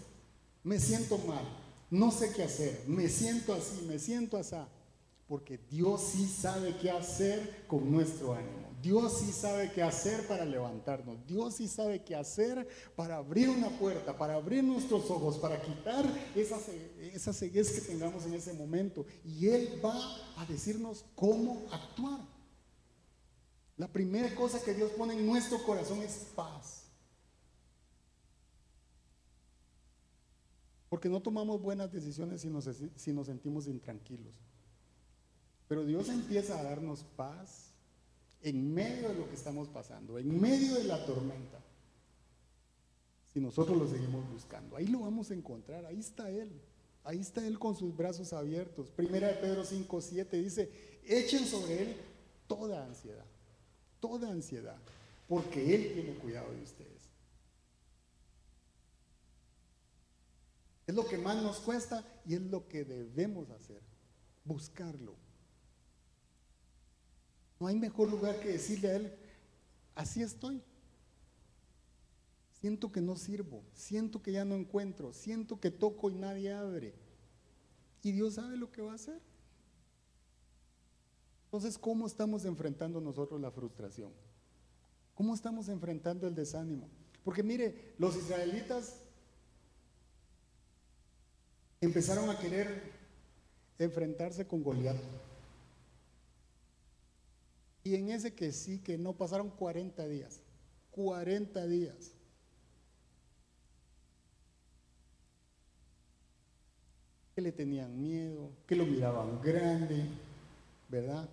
[0.62, 4.56] me siento mal, no sé qué hacer, me siento así, me siento así,
[5.26, 8.74] porque Dios sí sabe qué hacer con nuestro ánimo.
[8.84, 11.26] Dios sí sabe qué hacer para levantarnos.
[11.26, 16.04] Dios sí sabe qué hacer para abrir una puerta, para abrir nuestros ojos, para quitar
[16.36, 16.58] esa,
[17.00, 19.06] esa ceguez que tengamos en ese momento.
[19.24, 19.96] Y Él va
[20.36, 22.20] a decirnos cómo actuar.
[23.78, 26.83] La primera cosa que Dios pone en nuestro corazón es paz.
[30.94, 32.48] Porque no tomamos buenas decisiones si
[33.12, 34.32] nos, sentimos intranquilos.
[35.66, 37.72] Pero Dios empieza a darnos paz
[38.42, 41.58] en medio de lo que estamos pasando, en medio de la tormenta.
[43.32, 46.52] Si nosotros lo seguimos buscando, ahí lo vamos a encontrar, ahí está Él.
[47.02, 48.92] Ahí está Él con sus brazos abiertos.
[48.92, 50.70] Primera de Pedro 5, 7 dice,
[51.04, 51.96] echen sobre Él
[52.46, 53.26] toda ansiedad,
[53.98, 54.76] toda ansiedad,
[55.26, 56.93] porque Él tiene cuidado de ustedes.
[60.86, 63.80] Es lo que más nos cuesta y es lo que debemos hacer,
[64.44, 65.16] buscarlo.
[67.58, 69.14] No hay mejor lugar que decirle a Él,
[69.94, 70.62] así estoy.
[72.60, 76.94] Siento que no sirvo, siento que ya no encuentro, siento que toco y nadie abre.
[78.02, 79.20] Y Dios sabe lo que va a hacer.
[81.46, 84.12] Entonces, ¿cómo estamos enfrentando nosotros la frustración?
[85.14, 86.88] ¿Cómo estamos enfrentando el desánimo?
[87.22, 89.00] Porque mire, los israelitas
[91.84, 92.82] empezaron a querer
[93.78, 94.96] enfrentarse con Goliat.
[97.82, 100.40] Y en ese que sí, que no, pasaron 40 días.
[100.92, 102.12] 40 días.
[107.34, 110.06] Que le tenían miedo, que lo miraban grande,
[110.88, 111.28] ¿verdad?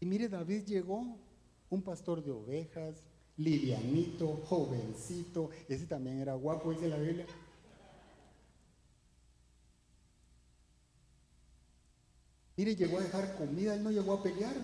[0.00, 1.18] Y mire, David llegó,
[1.68, 3.02] un pastor de ovejas,
[3.36, 7.26] livianito, jovencito, ese también era guapo, dice la Biblia.
[12.56, 14.54] Mire, llegó a dejar comida, él no llegó a pelear.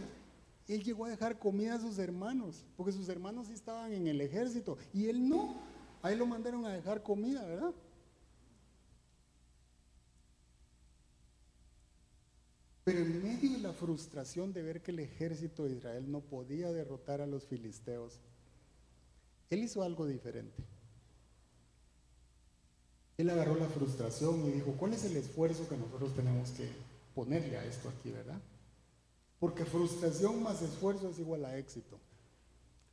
[0.68, 4.78] Él llegó a dejar comida a sus hermanos, porque sus hermanos estaban en el ejército
[4.94, 5.61] y él no.
[6.00, 7.74] Ahí lo mandaron a dejar comida, ¿verdad?
[12.85, 16.72] Pero en medio de la frustración de ver que el ejército de Israel no podía
[16.72, 18.18] derrotar a los filisteos,
[19.52, 20.64] él hizo algo diferente.
[23.18, 26.68] Él agarró la frustración y dijo, ¿cuál es el esfuerzo que nosotros tenemos que
[27.14, 28.40] ponerle a esto aquí, verdad?
[29.38, 32.00] Porque frustración más esfuerzo es igual a éxito.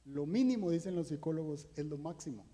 [0.03, 2.45] Lo mínimo, dicen los psicólogos, es lo máximo.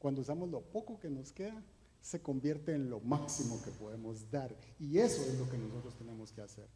[0.00, 1.62] Cuando usamos lo poco que nos queda,
[2.00, 4.54] se convierte en lo máximo que podemos dar.
[4.80, 6.68] Y eso es lo que nosotros tenemos que hacer.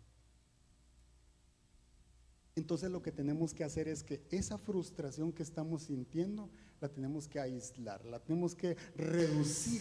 [2.60, 7.26] Entonces lo que tenemos que hacer es que esa frustración que estamos sintiendo la tenemos
[7.26, 9.80] que aislar, la tenemos que reducir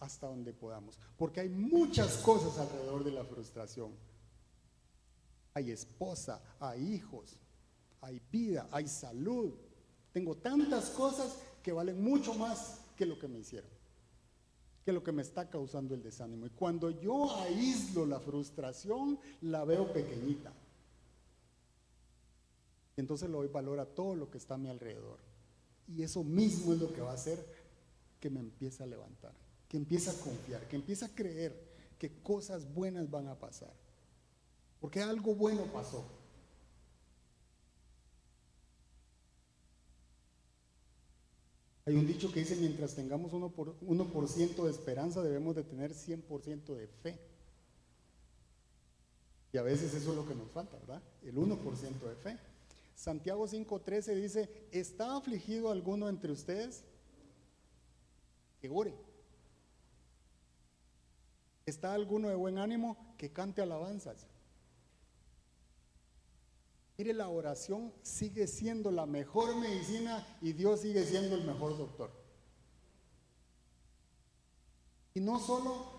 [0.00, 3.92] hasta donde podamos, porque hay muchas cosas alrededor de la frustración.
[5.54, 7.36] Hay esposa, hay hijos,
[8.00, 9.52] hay vida, hay salud.
[10.12, 13.70] Tengo tantas cosas que valen mucho más que lo que me hicieron,
[14.84, 16.46] que lo que me está causando el desánimo.
[16.46, 20.52] Y cuando yo aíslo la frustración, la veo pequeñita.
[22.96, 25.18] Y entonces le doy valor a todo lo que está a mi alrededor.
[25.88, 27.44] Y eso mismo es lo que va a hacer
[28.20, 29.32] que me empiece a levantar
[29.70, 31.54] que empieza a confiar, que empieza a creer
[31.96, 33.72] que cosas buenas van a pasar.
[34.80, 36.04] Porque algo bueno pasó.
[41.86, 45.92] Hay un dicho que dice, mientras tengamos 1%, por, 1 de esperanza, debemos de tener
[45.92, 47.20] 100% de fe.
[49.52, 51.02] Y a veces eso es lo que nos falta, ¿verdad?
[51.22, 52.38] El 1% de fe.
[53.00, 56.84] Santiago 5:13 dice, ¿está afligido alguno entre ustedes?
[58.60, 58.94] Que ore.
[61.64, 63.14] ¿Está alguno de buen ánimo?
[63.16, 64.26] Que cante alabanzas.
[66.98, 72.10] Mire, la oración sigue siendo la mejor medicina y Dios sigue siendo el mejor doctor.
[75.14, 75.90] Y no solo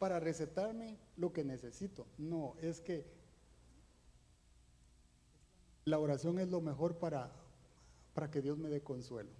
[0.00, 3.17] para recetarme lo que necesito, no, es que
[5.88, 7.32] la oración es lo mejor para,
[8.14, 9.30] para que Dios me dé consuelo,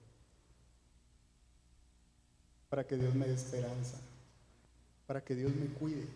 [2.68, 3.98] para que Dios me dé esperanza
[5.08, 6.06] para que Dios me cuide.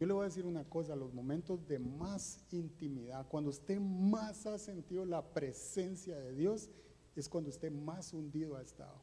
[0.00, 4.44] Yo le voy a decir una cosa, los momentos de más intimidad, cuando usted más
[4.44, 6.68] ha sentido la presencia de Dios,
[7.14, 8.96] es cuando usted más hundido ha estado.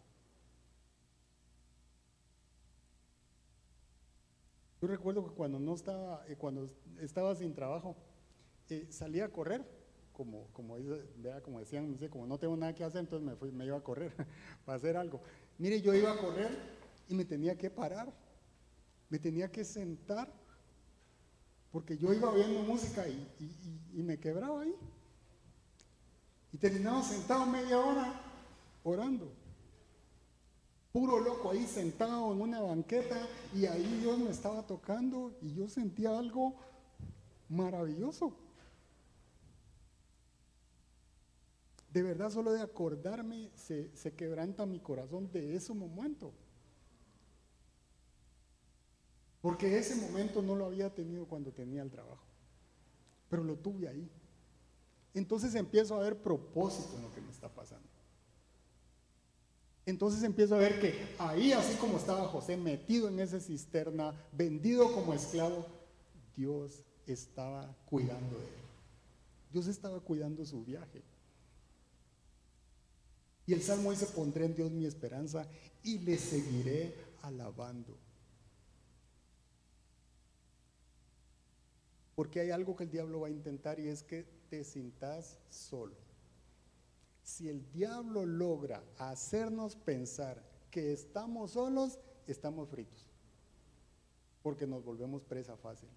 [4.82, 7.96] Yo recuerdo que cuando no estaba, eh, cuando estaba sin trabajo,
[8.70, 9.66] eh, salía a correr,
[10.14, 10.76] como, como,
[11.44, 14.12] como decían, como no tengo nada que hacer, entonces me, fui, me iba a correr
[14.66, 15.22] para hacer algo.
[15.58, 16.50] Mire, yo iba a correr
[17.08, 18.14] y me tenía que parar,
[19.10, 20.32] me tenía que sentar,
[21.72, 24.76] porque yo iba viendo música y, me quebraba ahí.
[26.52, 28.22] Y terminaba sentado media hora
[28.84, 29.32] orando.
[30.92, 35.70] Puro loco ahí sentado en una banqueta y ahí Dios me estaba tocando y yo
[35.70, 36.56] sentía algo
[37.48, 38.49] maravilloso.
[41.92, 46.34] De verdad, solo de acordarme se, se quebranta mi corazón de ese momento.
[49.42, 52.26] Porque ese momento no lo había tenido cuando tenía el trabajo,
[53.30, 54.10] pero lo tuve ahí.
[55.14, 57.88] Entonces empiezo a ver propósito en lo que me está pasando.
[59.86, 64.92] Entonces empiezo a ver que ahí, así como estaba José metido en esa cisterna, vendido
[64.94, 65.66] como esclavo,
[66.36, 68.54] Dios estaba cuidando de él.
[69.52, 71.02] Dios estaba cuidando su viaje.
[73.50, 75.48] Y el Salmo dice, pondré en Dios mi esperanza
[75.82, 76.94] y le seguiré
[77.24, 77.98] alabando.
[82.14, 85.96] Porque hay algo que el diablo va a intentar y es que te sintas solo.
[87.24, 91.98] Si el diablo logra hacernos pensar que estamos solos,
[92.28, 93.08] estamos fritos.
[94.44, 95.90] Porque nos volvemos presa fácil.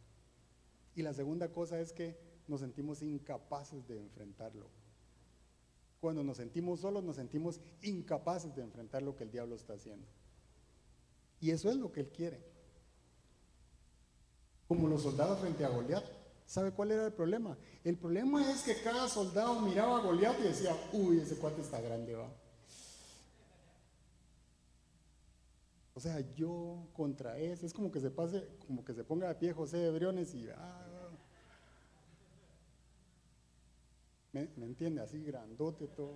[0.94, 2.16] Y la segunda cosa es que
[2.48, 4.82] nos sentimos incapaces de enfrentarlo.
[6.03, 10.07] Cuando nos sentimos solos, nos sentimos incapaces de enfrentar lo que el diablo está haciendo.
[11.40, 12.53] Y eso es lo que él quiere
[14.72, 16.03] como los soldados frente a Goliat.
[16.46, 17.59] ¿Sabe cuál era el problema?
[17.84, 21.78] El problema es que cada soldado miraba a Goliat y decía, uy, ese cuate está
[21.80, 22.32] grande, va.
[25.94, 29.34] O sea, yo contra ese, es como que se pase, como que se ponga de
[29.34, 30.82] pie José de Briones y, ah,
[34.33, 35.01] ¿me, ¿me, entiende?
[35.01, 36.14] Así grandote todo.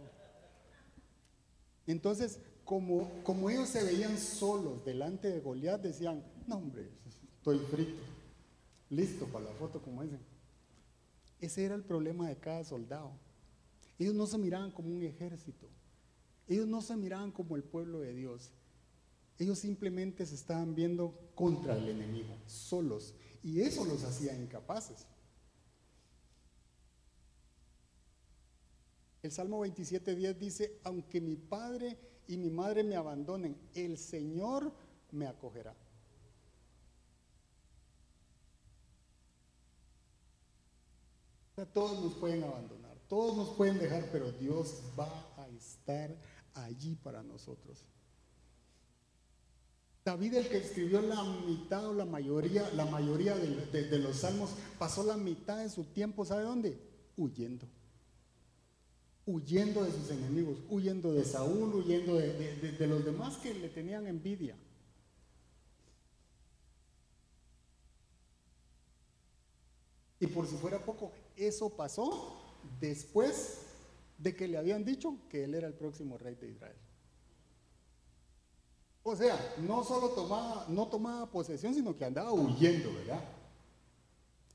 [1.87, 8.17] Entonces, como, como ellos se veían solos delante de Goliat, decían, no hombre, estoy frito
[8.91, 10.21] listo para la foto, como dicen.
[11.41, 13.13] Ese era el problema de cada soldado.
[13.99, 15.69] Ellos no se miraban como un ejército.
[16.49, 18.53] Ellos no se miraban como el pueblo de Dios.
[19.39, 23.15] Ellos simplemente se estaban viendo contra el enemigo, solos.
[23.43, 25.07] Y eso los hacía incapaces.
[29.27, 31.99] El Salmo 27.10 dice, aunque mi padre
[32.29, 34.73] y mi madre me abandonen, el Señor
[35.11, 35.75] me acogerá.
[41.75, 46.17] Todos nos pueden abandonar, todos nos pueden dejar, pero Dios va a estar
[46.55, 47.83] allí para nosotros.
[50.05, 55.03] David, el que escribió la mitad o la mayoría, la mayoría de, los salmos, pasó
[55.03, 56.79] la mitad de su tiempo, ¿sabe dónde?
[57.17, 57.67] Huyendo.
[59.27, 64.57] Huyendo de sus enemigos, huyendo de Saúl, huyendo de los demás que le tenían envidia.
[70.19, 72.39] Y por si fuera poco, eso pasó
[72.81, 73.63] después
[74.19, 76.77] de que le habían dicho que él era el próximo rey de Israel.
[79.03, 83.23] O sea, no solo tomaba, no tomaba posesión, sino que andaba huyendo, ¿verdad?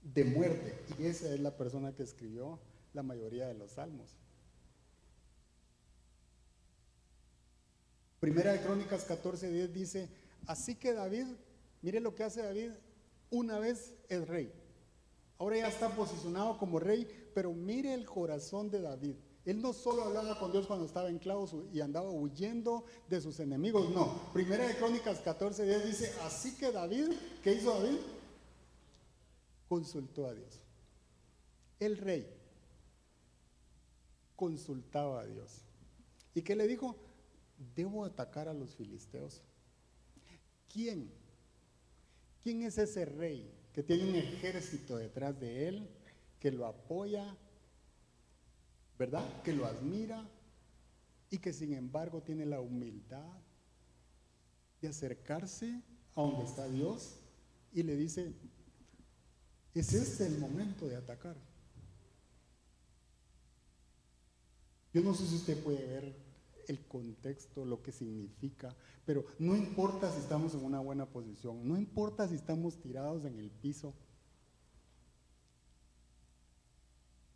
[0.02, 0.76] De muerte.
[1.00, 2.60] Y esa es la persona que escribió
[2.94, 4.18] la mayoría de los salmos.
[8.22, 10.08] Primera de Crónicas 14:10 dice,
[10.46, 11.26] así que David,
[11.82, 12.70] mire lo que hace David,
[13.32, 14.54] una vez es rey.
[15.40, 19.16] Ahora ya está posicionado como rey, pero mire el corazón de David.
[19.44, 23.40] Él no solo hablaba con Dios cuando estaba en clavos y andaba huyendo de sus
[23.40, 24.32] enemigos, no.
[24.34, 27.08] Primera de Crónicas 14, 10 dice, así que David,
[27.42, 27.98] ¿qué hizo David?
[29.68, 30.60] Consultó a Dios.
[31.80, 32.32] El rey
[34.36, 35.64] consultaba a Dios.
[36.36, 36.96] ¿Y qué le dijo?
[37.76, 39.42] Debo atacar a los filisteos.
[40.72, 41.12] ¿Quién?
[42.44, 45.90] ¿Quién es ese rey que tiene un ejército detrás de él,
[46.40, 47.38] que lo apoya,
[48.98, 49.42] ¿verdad?
[49.44, 50.28] Que lo admira
[51.30, 53.40] y que sin embargo tiene la humildad
[54.82, 55.82] de acercarse
[56.16, 57.20] a donde está Dios
[57.74, 58.34] y le dice,
[59.74, 61.38] es este el momento de atacar.
[64.94, 66.31] Yo no sé si usted puede ver
[66.68, 71.78] el contexto, lo que significa, pero no importa si estamos en una buena posición, no
[71.78, 73.94] importa si estamos tirados en el piso,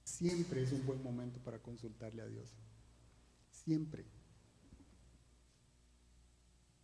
[0.04, 2.54] siempre es un buen momento para consultarle a Dios.
[3.52, 4.06] Siempre.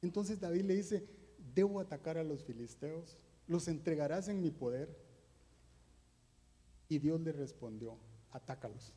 [0.01, 1.07] Entonces David le dice,
[1.53, 3.17] debo atacar a los filisteos,
[3.47, 4.97] los entregarás en mi poder.
[6.89, 7.97] Y Dios le respondió,
[8.31, 8.93] atácalos.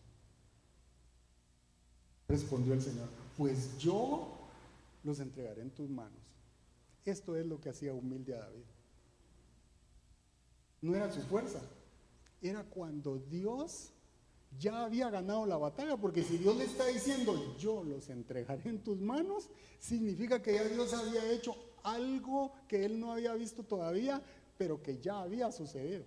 [2.35, 3.07] Respondió el Señor,
[3.37, 4.27] pues yo
[5.05, 6.19] los entregaré en tus manos.
[7.05, 8.65] Esto es lo que hacía humilde a David.
[10.81, 11.61] No era su fuerza,
[12.43, 13.93] era cuando Dios
[14.59, 18.83] ya había ganado la batalla, porque si Dios le está diciendo, yo los entregaré en
[18.83, 21.55] tus manos, significa que ya Dios había hecho
[21.85, 24.21] algo que él no había visto todavía,
[24.59, 26.05] pero que ya había sucedido.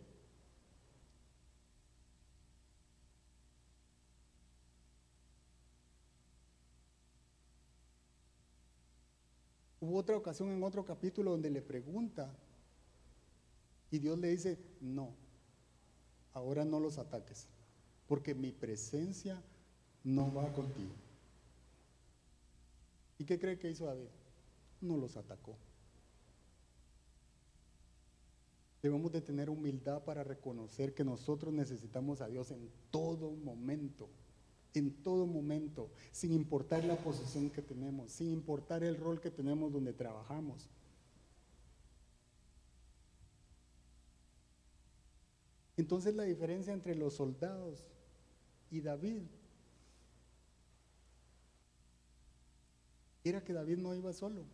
[9.88, 12.30] Hubo otra ocasión en otro capítulo donde le pregunta
[13.90, 15.14] y Dios le dice, no,
[16.34, 17.48] ahora no los ataques
[18.06, 19.42] porque mi presencia
[20.04, 20.92] no va contigo.
[23.18, 24.10] ¿Y qué cree que hizo David?
[24.82, 25.56] No los atacó.
[28.82, 34.10] Debemos de tener humildad para reconocer que nosotros necesitamos a Dios en todo momento,
[34.74, 39.72] en todo momento, sin importar la posición que tenemos, sin importar el rol que tenemos
[39.72, 40.70] donde trabajamos.
[45.78, 47.84] Entonces la diferencia entre los soldados
[48.72, 49.22] y David.
[53.24, 54.46] Era que David no iba solo.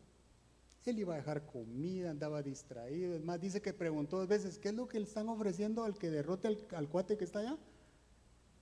[0.85, 3.15] Él iba a dejar comida, andaba distraído.
[3.15, 5.97] Es más, dice que preguntó dos veces, ¿qué es lo que le están ofreciendo al
[5.97, 7.57] que derrote al, cuate que está allá?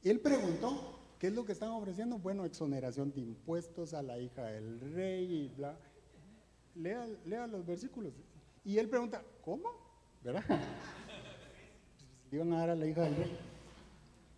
[0.03, 2.17] Él preguntó, ¿qué es lo que están ofreciendo?
[2.17, 5.77] Bueno, exoneración de impuestos a la hija del rey y bla.
[6.73, 8.11] Lea, lea los versículos.
[8.65, 9.69] Y él pregunta, ¿cómo?
[10.23, 10.43] ¿Verdad?
[12.31, 13.37] Le iban a dar a la hija del rey.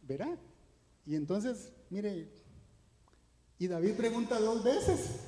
[0.05, 0.37] ¿Verdad?
[1.05, 2.27] Y entonces, mire,
[3.57, 5.21] y David pregunta dos veces,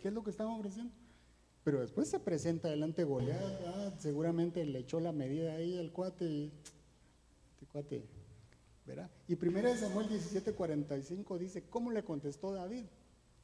[0.00, 0.94] ¿qué es lo que están ofreciendo?
[1.64, 6.24] Pero después se presenta delante Goliat, ah, seguramente le echó la medida ahí al cuate,
[6.24, 6.52] y,
[7.50, 8.19] este cuate,
[8.90, 9.10] ¿verdad?
[9.28, 12.84] Y primera de Samuel 17:45 dice, ¿cómo le contestó David?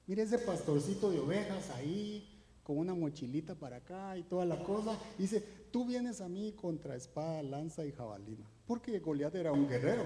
[0.06, 4.98] Mire ese pastorcito de ovejas ahí, con una mochilita para acá y toda la cosa.
[5.16, 5.40] Dice,
[5.70, 8.44] tú vienes a mí contra espada, lanza y jabalina.
[8.66, 10.04] Porque Goliat era un guerrero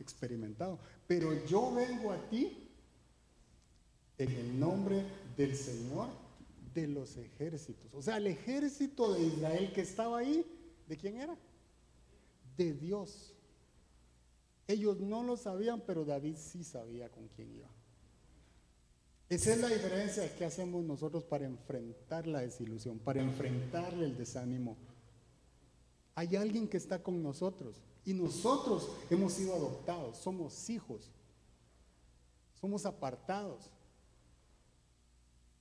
[0.00, 0.78] experimentado.
[1.06, 2.68] Pero yo vengo a ti
[4.18, 5.04] en el nombre
[5.36, 6.08] del Señor
[6.74, 7.92] de los ejércitos.
[7.94, 10.44] O sea, el ejército de Israel que estaba ahí,
[10.88, 11.36] ¿de quién era?
[12.56, 13.33] De Dios.
[14.66, 17.68] Ellos no lo sabían, pero David sí sabía con quién iba.
[19.28, 24.76] Esa es la diferencia que hacemos nosotros para enfrentar la desilusión, para enfrentarle el desánimo.
[26.14, 27.82] Hay alguien que está con nosotros.
[28.04, 31.10] Y nosotros hemos sido adoptados, somos hijos,
[32.60, 33.70] somos apartados.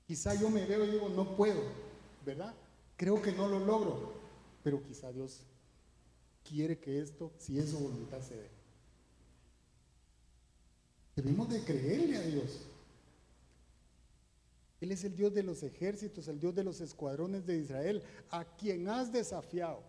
[0.06, 1.62] Quizá yo me veo y digo, no puedo,
[2.26, 2.54] ¿verdad?
[2.98, 4.14] Creo que no lo logro,
[4.62, 5.46] pero quizá Dios
[6.44, 8.63] quiere que esto, si es su voluntad, se dé.
[11.16, 12.62] Debemos de creerle a Dios.
[14.82, 18.44] Él es el Dios de los ejércitos, el Dios de los escuadrones de Israel, a
[18.44, 19.82] quien has desafiado.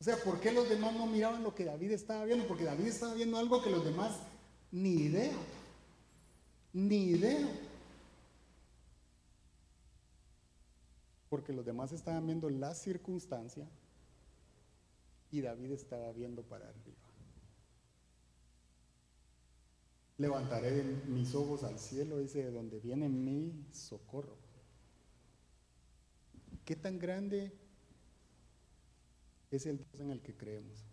[0.00, 2.46] O sea, ¿por qué los demás no miraban lo que David estaba viendo?
[2.46, 4.18] Porque David estaba viendo algo que los demás
[4.70, 5.32] ni idea,
[6.74, 7.48] ni idea.
[11.30, 13.66] Porque los demás estaban viendo la circunstancia
[15.30, 17.03] y David estaba viendo para arriba.
[20.18, 24.36] Levantaré mis ojos al cielo, dice, de donde viene mi socorro.
[26.64, 27.52] ¿Qué tan grande
[29.54, 30.84] es el Dios en el que creemos.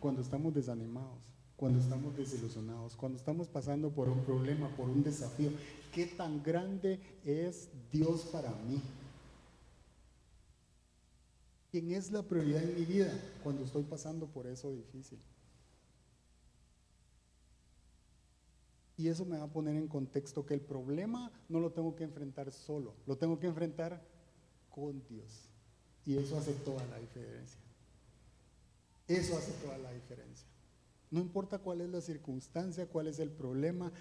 [0.00, 1.20] cuando estamos desanimados,
[1.56, 5.50] cuando estamos desilusionados, cuando estamos pasando por un problema, por un desafío.
[5.94, 8.82] ¿Qué tan grande es Dios para mí?
[11.70, 13.12] ¿Quién es la prioridad en mi vida
[13.44, 15.20] cuando estoy pasando por eso difícil?
[19.02, 22.04] Y eso me va a poner en contexto que el problema no lo tengo que
[22.04, 24.00] enfrentar solo, lo tengo que enfrentar
[24.70, 25.50] con Dios.
[26.06, 27.58] Y eso hace toda la diferencia.
[29.08, 30.46] Eso hace toda la diferencia.
[31.10, 33.92] No importa cuál es la circunstancia, cuál es el problema,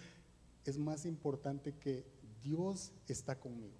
[0.65, 2.05] es más importante que
[2.43, 3.79] Dios está conmigo.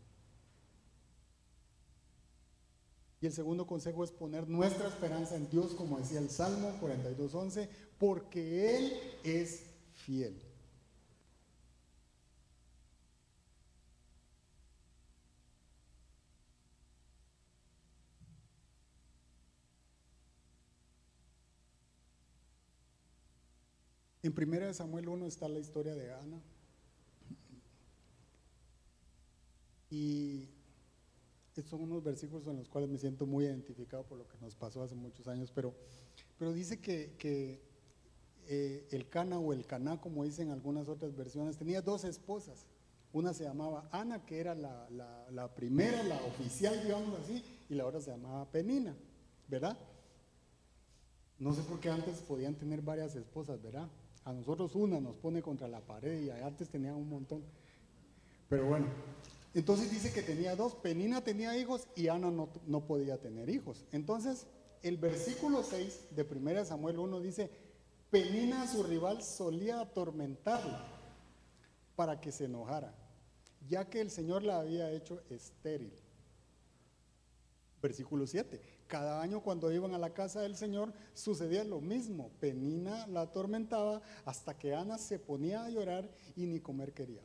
[3.22, 7.70] Y el segundo consejo es poner nuestra esperanza en Dios, como decía el Salmo 42.11,
[8.00, 8.94] porque Él
[9.24, 10.51] es fiel.
[24.24, 26.40] En 1 Samuel 1 está la historia de Ana.
[29.90, 30.48] Y
[31.50, 34.56] estos son unos versículos en los cuales me siento muy identificado por lo que nos
[34.56, 35.74] pasó hace muchos años, pero,
[36.38, 37.62] pero dice que,
[38.48, 42.68] eh, el Cana o el Caná, como dicen algunas otras versiones, tenía dos esposas.
[43.14, 44.88] Una se llamaba Ana, que era la,
[45.30, 48.96] la primera, la oficial, digamos así, y la otra se llamaba Penina,
[49.50, 49.78] ¿verdad?
[51.38, 53.90] No sé por qué antes podían tener varias esposas, ¿verdad?
[54.26, 57.44] A nosotros una nos pone contra la pared y antes tenía un montón.
[58.50, 58.88] Pero bueno,
[59.54, 60.76] entonces dice que tenía dos.
[60.76, 63.86] Penina tenía hijos y Ana no, no podía tener hijos.
[63.92, 64.48] Entonces,
[64.84, 67.50] el versículo 6 de 1 Samuel 1 dice,
[68.10, 70.86] Penina su rival solía atormentarla
[71.96, 72.94] para que se enojara,
[73.70, 75.94] ya que el Señor la había hecho estéril.
[77.82, 78.62] Versículo 7.
[78.92, 82.30] Cada año cuando iban a la casa del Señor sucedía lo mismo.
[82.42, 87.22] Penina la atormentaba hasta que Ana se ponía a llorar y ni comer quería.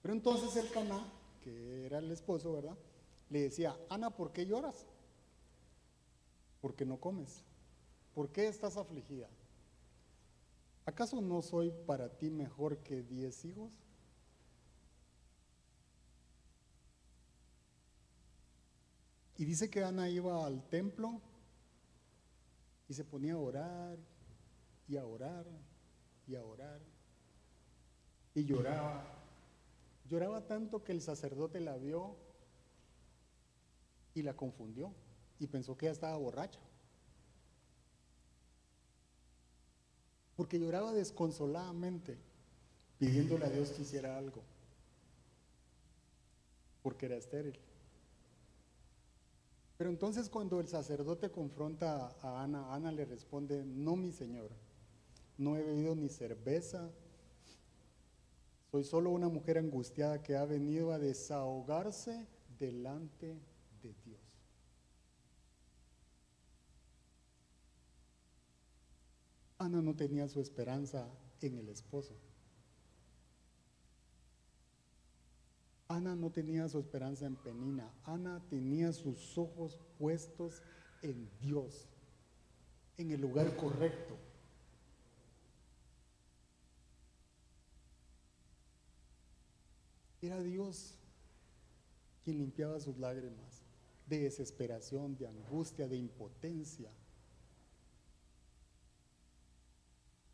[0.00, 1.04] Pero entonces el Caná,
[1.42, 2.78] que era el esposo, ¿verdad?
[3.28, 4.86] Le decía, Ana, ¿por qué lloras?
[6.62, 7.42] ¿Por qué no comes?
[8.14, 9.28] ¿Por qué estás afligida?
[10.86, 13.81] ¿Acaso no soy para ti mejor que diez hijos?
[19.38, 21.20] Y dice que Ana iba al templo
[22.88, 23.98] y se ponía a orar
[24.88, 25.46] y a orar
[26.26, 26.80] y a orar
[28.34, 29.04] y lloraba.
[30.08, 32.16] Lloraba tanto que el sacerdote la vio
[34.14, 34.92] y la confundió
[35.38, 36.60] y pensó que ella estaba borracha.
[40.36, 42.18] Porque lloraba desconsoladamente
[42.98, 44.42] pidiéndole a Dios que hiciera algo.
[46.82, 47.58] Porque era estéril.
[49.76, 54.50] Pero entonces cuando el sacerdote confronta a Ana, Ana le responde, no mi señor,
[55.38, 56.90] no he bebido ni cerveza,
[58.70, 62.26] soy solo una mujer angustiada que ha venido a desahogarse
[62.58, 63.38] delante
[63.82, 64.20] de Dios.
[69.58, 71.06] Ana no tenía su esperanza
[71.40, 72.14] en el esposo.
[75.92, 77.92] Ana no tenía su esperanza en Penina.
[78.04, 80.62] Ana tenía sus ojos puestos
[81.02, 81.86] en Dios,
[82.96, 84.16] en el lugar correcto.
[90.22, 90.94] Era Dios
[92.24, 93.62] quien limpiaba sus lágrimas
[94.06, 96.90] de desesperación, de angustia, de impotencia.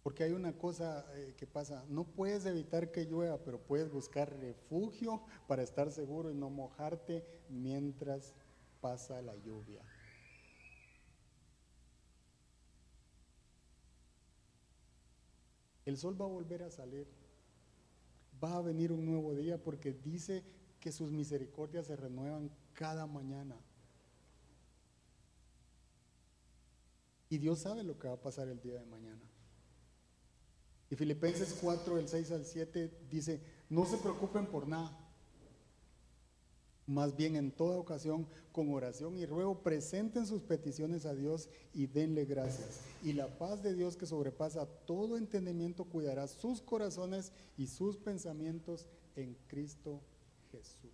[0.08, 4.34] Porque hay una cosa eh, que pasa, no puedes evitar que llueva, pero puedes buscar
[4.40, 8.32] refugio para estar seguro y no mojarte mientras
[8.80, 9.82] pasa la lluvia.
[15.84, 17.06] El sol va a volver a salir.
[18.42, 20.42] Va a venir un nuevo día porque dice
[20.80, 23.60] que sus misericordias se renuevan cada mañana.
[27.28, 29.20] Y Dios sabe lo que va a pasar el día de mañana.
[30.90, 34.96] Y Filipenses 4, del 6 al 7 dice, no se preocupen por nada.
[36.86, 41.86] Más bien en toda ocasión, con oración y ruego, presenten sus peticiones a Dios y
[41.86, 42.80] denle gracias.
[43.04, 48.86] Y la paz de Dios que sobrepasa todo entendimiento cuidará sus corazones y sus pensamientos
[49.16, 50.00] en Cristo
[50.50, 50.90] Jesús.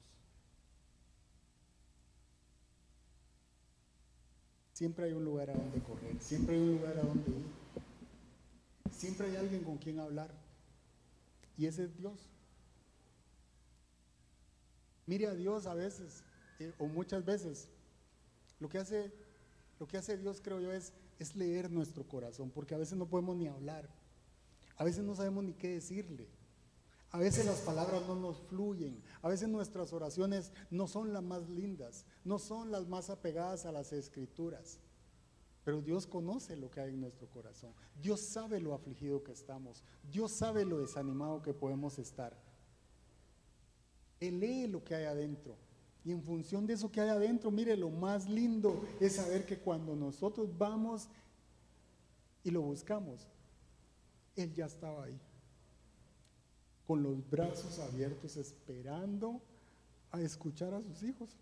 [4.73, 7.64] Siempre hay un lugar a donde correr, siempre hay un lugar a donde ir.
[8.97, 10.31] Siempre hay alguien con quien hablar.
[11.57, 12.29] Y ese es Dios.
[15.07, 16.23] Mire a Dios a veces,
[16.59, 17.69] eh, o muchas veces.
[18.61, 19.13] Lo que, hace,
[19.79, 23.07] lo que hace Dios, creo yo, es es leer nuestro corazón, porque a veces no
[23.07, 23.89] podemos ni hablar,
[24.77, 26.29] a veces no sabemos ni qué decirle,
[27.11, 31.49] a veces las palabras no nos fluyen, a veces nuestras oraciones no son las más
[31.49, 34.79] lindas, no son las más apegadas a las escrituras.
[35.65, 37.73] Pero Dios conoce lo que hay en nuestro corazón.
[38.01, 39.83] Dios sabe lo afligido que estamos.
[40.11, 42.37] Dios sabe lo desanimado que podemos estar.
[44.21, 45.57] Él lee lo que hay adentro.
[46.05, 49.59] Y en función de eso que hay adentro, mire, lo más lindo es saber que
[49.59, 51.09] cuando nosotros vamos
[52.43, 53.27] y lo buscamos,
[54.37, 55.19] Él ya estaba ahí.
[56.87, 59.41] Con los brazos abiertos esperando
[60.11, 61.39] a escuchar a sus hijos.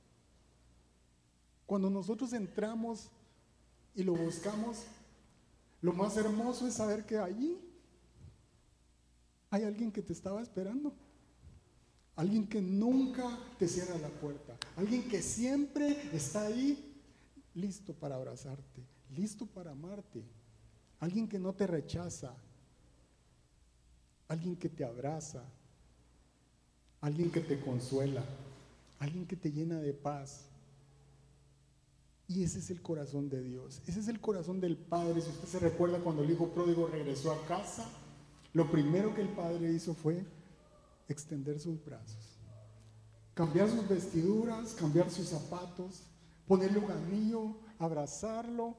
[1.66, 3.11] Cuando nosotros entramos
[3.95, 4.84] y lo buscamos,
[5.80, 7.59] lo más hermoso es saber que allí
[9.51, 10.95] hay alguien que te estaba esperando.
[12.16, 14.57] Alguien que nunca te cierra la puerta.
[14.76, 16.95] Alguien que siempre está ahí
[17.55, 18.82] listo para abrazarte,
[19.14, 20.24] listo para amarte.
[21.01, 22.34] Alguien que no te rechaza.
[24.28, 25.43] Alguien que te abraza.
[27.01, 28.24] Alguien que te consuela.
[29.01, 30.47] Alguien que te llena de paz.
[32.35, 33.83] Y ese es el corazón de Dios.
[33.87, 35.20] Ese es el corazón del Padre.
[35.20, 37.87] Si usted se recuerda cuando el hijo pródigo regresó a casa,
[38.55, 40.24] lo primero que el Padre hizo fue
[41.09, 42.39] extender sus brazos,
[43.35, 46.05] cambiar sus vestiduras, cambiar sus zapatos,
[46.47, 48.76] ponerle un anillo, abrazarlo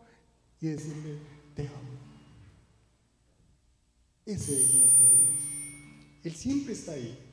[0.59, 1.19] y decirle,
[1.53, 1.99] te amo.
[4.25, 5.29] Ese es nuestro Dios.
[6.23, 7.32] Él siempre está ahí.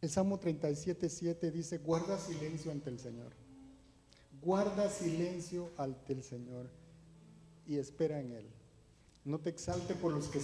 [0.00, 3.32] El Salmo 37, 7 dice, guarda silencio ante el Señor.
[4.40, 6.70] Guarda silencio ante el Señor
[7.66, 8.46] y espera en Él.
[9.24, 10.40] No te exalte por los, que,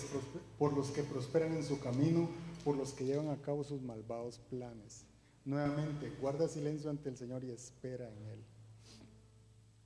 [0.59, 2.29] por los que prosperan en su camino,
[2.65, 5.05] por los que llevan a cabo sus malvados planes.
[5.45, 8.45] Nuevamente, guarda silencio ante el Señor y espera en Él.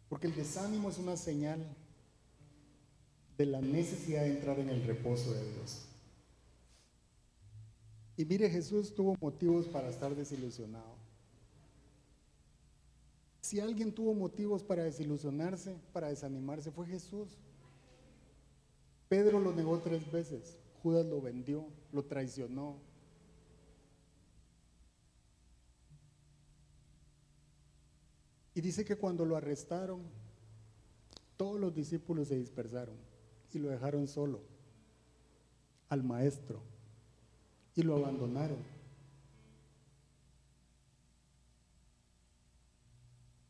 [0.09, 1.63] Porque el desánimo es una señal
[3.37, 5.88] de la necesidad de entrar en el reposo de Dios.
[8.19, 10.97] Y mire, Jesús tuvo motivos para estar desilusionado.
[13.41, 17.29] Si alguien tuvo motivos para desilusionarse, para desanimarse, fue Jesús.
[19.09, 22.75] Pedro lo negó tres veces, Judas lo vendió, lo traicionó.
[28.53, 30.03] Y dice que cuando lo arrestaron,
[31.37, 32.97] todos los discípulos se dispersaron
[33.53, 34.41] y lo dejaron solo
[35.89, 36.61] al maestro
[37.79, 38.59] y lo abandonaron.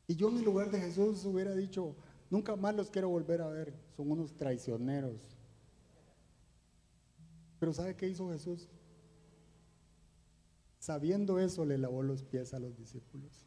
[0.07, 1.97] Y yo en el lugar de Jesús hubiera dicho,
[2.29, 5.19] nunca más los quiero volver a ver, son unos traicioneros.
[7.59, 8.69] Pero ¿sabe qué hizo Jesús?
[10.79, 13.47] Sabiendo eso, le lavó los pies a los discípulos,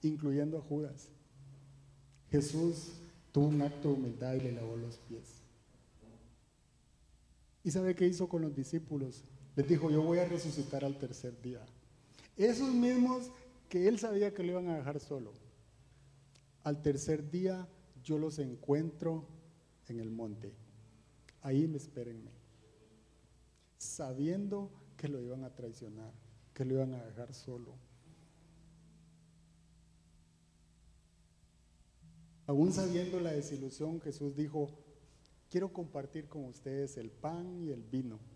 [0.00, 1.10] incluyendo a Judas.
[2.30, 2.92] Jesús
[3.30, 5.42] tuvo un acto de humildad y le lavó los pies.
[7.62, 9.22] ¿Y sabe qué hizo con los discípulos?
[9.56, 11.64] Les dijo, yo voy a resucitar al tercer día.
[12.36, 13.30] Esos mismos
[13.68, 15.32] que él sabía que lo iban a dejar solo.
[16.64, 17.68] Al tercer día
[18.02, 19.26] yo los encuentro
[19.88, 20.54] en el monte.
[21.42, 22.30] Ahí me espérenme.
[23.78, 26.12] Sabiendo que lo iban a traicionar,
[26.52, 27.74] que lo iban a dejar solo.
[32.46, 34.68] Aún sabiendo la desilusión, Jesús dijo,
[35.48, 38.33] quiero compartir con ustedes el pan y el vino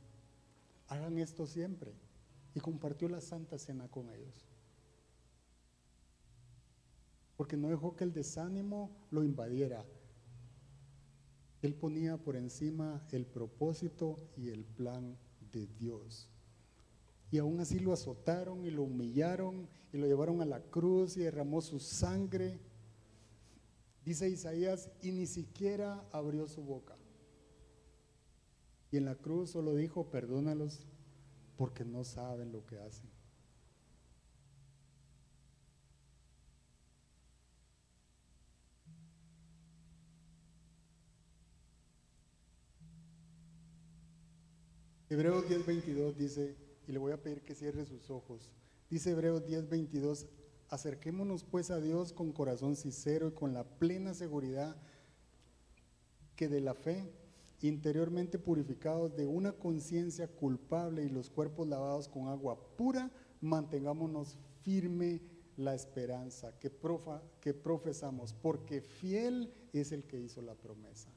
[0.88, 1.92] hagan esto siempre.
[2.54, 4.46] Y compartió la Santa Cena con ellos.
[7.36, 9.84] Porque no dejó que el desánimo lo invadiera.
[11.62, 15.16] Él ponía por encima el propósito y el plan
[15.52, 16.28] de Dios.
[17.30, 21.20] Y aún así lo azotaron y lo humillaron y lo llevaron a la cruz y
[21.20, 22.58] derramó su sangre.
[24.04, 26.96] Dice Isaías, y ni siquiera abrió su boca.
[28.90, 30.86] Y en la cruz solo dijo, perdónalos
[31.56, 33.10] porque no saben lo que hacen.
[45.10, 46.54] Hebreos 10:22 dice,
[46.86, 48.50] y le voy a pedir que cierre sus ojos,
[48.90, 50.28] dice Hebreos 10:22,
[50.68, 54.76] acerquémonos pues a Dios con corazón sincero y con la plena seguridad
[56.36, 57.10] que de la fe
[57.60, 65.20] interiormente purificados de una conciencia culpable y los cuerpos lavados con agua pura, mantengámonos firme
[65.56, 71.08] la esperanza que, profesamos, porque fiel es el que hizo la promesa.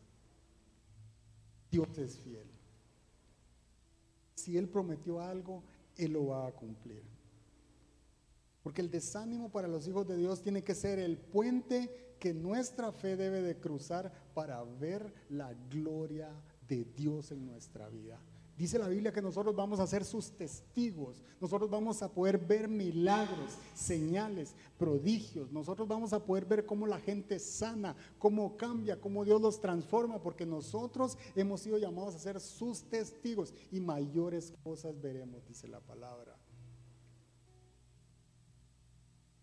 [1.69, 2.49] Dios es fiel.
[4.35, 5.63] Si Él prometió algo,
[5.95, 7.03] Él lo va a cumplir.
[8.63, 12.91] Porque el desánimo para los hijos de Dios tiene que ser el puente que nuestra
[12.91, 16.29] fe debe de cruzar para ver la gloria
[16.67, 18.21] de Dios en nuestra vida.
[18.55, 22.67] Dice la Biblia que nosotros vamos a ser sus testigos, nosotros vamos a poder ver
[22.67, 29.25] milagros, señales, prodigios, nosotros vamos a poder ver cómo la gente sana, cómo cambia, cómo
[29.25, 35.01] Dios los transforma, porque nosotros hemos sido llamados a ser sus testigos y mayores cosas
[35.01, 36.37] veremos, dice la palabra.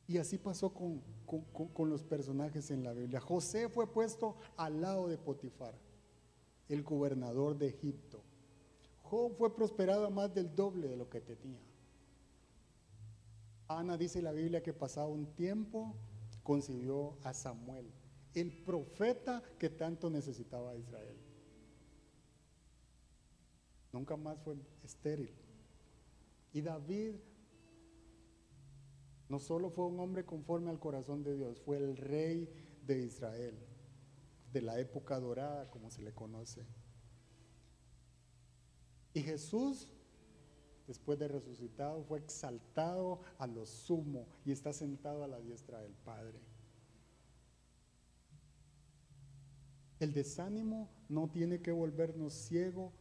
[0.08, 3.20] Y así pasó con, con, los personajes en la Biblia.
[3.20, 5.74] José fue puesto al lado de Potifar,
[6.70, 8.22] el gobernador de Egipto.
[9.02, 11.60] Job fue prosperado a más del doble de lo que tenía.
[13.68, 15.94] Ana dice en la Biblia que pasado un tiempo
[16.42, 17.92] concibió a Samuel,
[18.32, 21.18] el profeta que tanto necesitaba Israel.
[23.92, 25.34] Nunca más fue estéril.
[26.54, 27.16] Y David
[29.28, 32.48] no solo fue un hombre conforme al corazón de Dios, fue el rey
[32.86, 33.58] de Israel,
[34.52, 36.64] de la época dorada, como se le conoce.
[39.12, 39.92] Y Jesús,
[40.86, 45.92] después de resucitado, fue exaltado a lo sumo y está sentado a la diestra del
[45.92, 46.40] Padre.
[50.00, 52.92] El desánimo no tiene que volvernos ciego,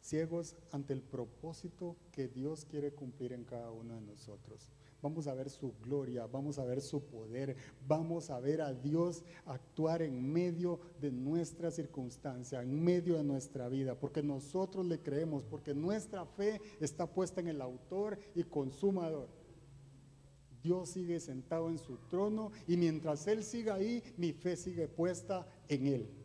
[0.00, 4.72] ciegos ante el propósito que Dios quiere cumplir en cada uno de nosotros
[5.02, 9.24] vamos a ver su gloria, vamos a ver su poder, vamos a ver a Dios
[9.46, 15.44] actuar en medio de nuestra circunstancia, en medio de nuestra vida, porque nosotros le creemos,
[15.44, 19.28] porque nuestra fe está puesta en el autor y consumador.
[20.62, 25.46] Dios sigue sentado en su trono y mientras Él siga ahí, mi fe sigue puesta
[25.68, 26.17] en Él.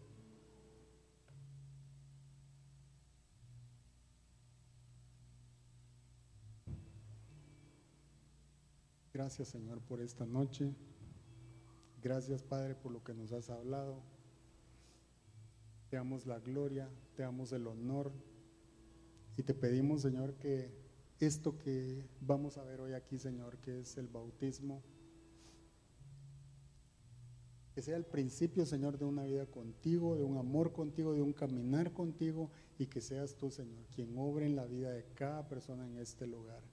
[9.14, 10.74] Gracias Señor por esta noche.
[12.02, 14.02] Gracias Padre por lo que nos has hablado.
[15.92, 18.12] Te damos la gloria, te damos el honor
[19.38, 20.74] y te pedimos Señor que
[21.20, 24.82] esto que vamos a ver hoy aquí Señor, que es el bautismo,
[27.76, 31.34] que sea el principio Señor de una vida contigo, de un amor contigo, de un
[31.34, 32.50] caminar contigo
[32.80, 36.26] y que seas tú Señor quien obre en la vida de cada persona en este
[36.26, 36.73] lugar.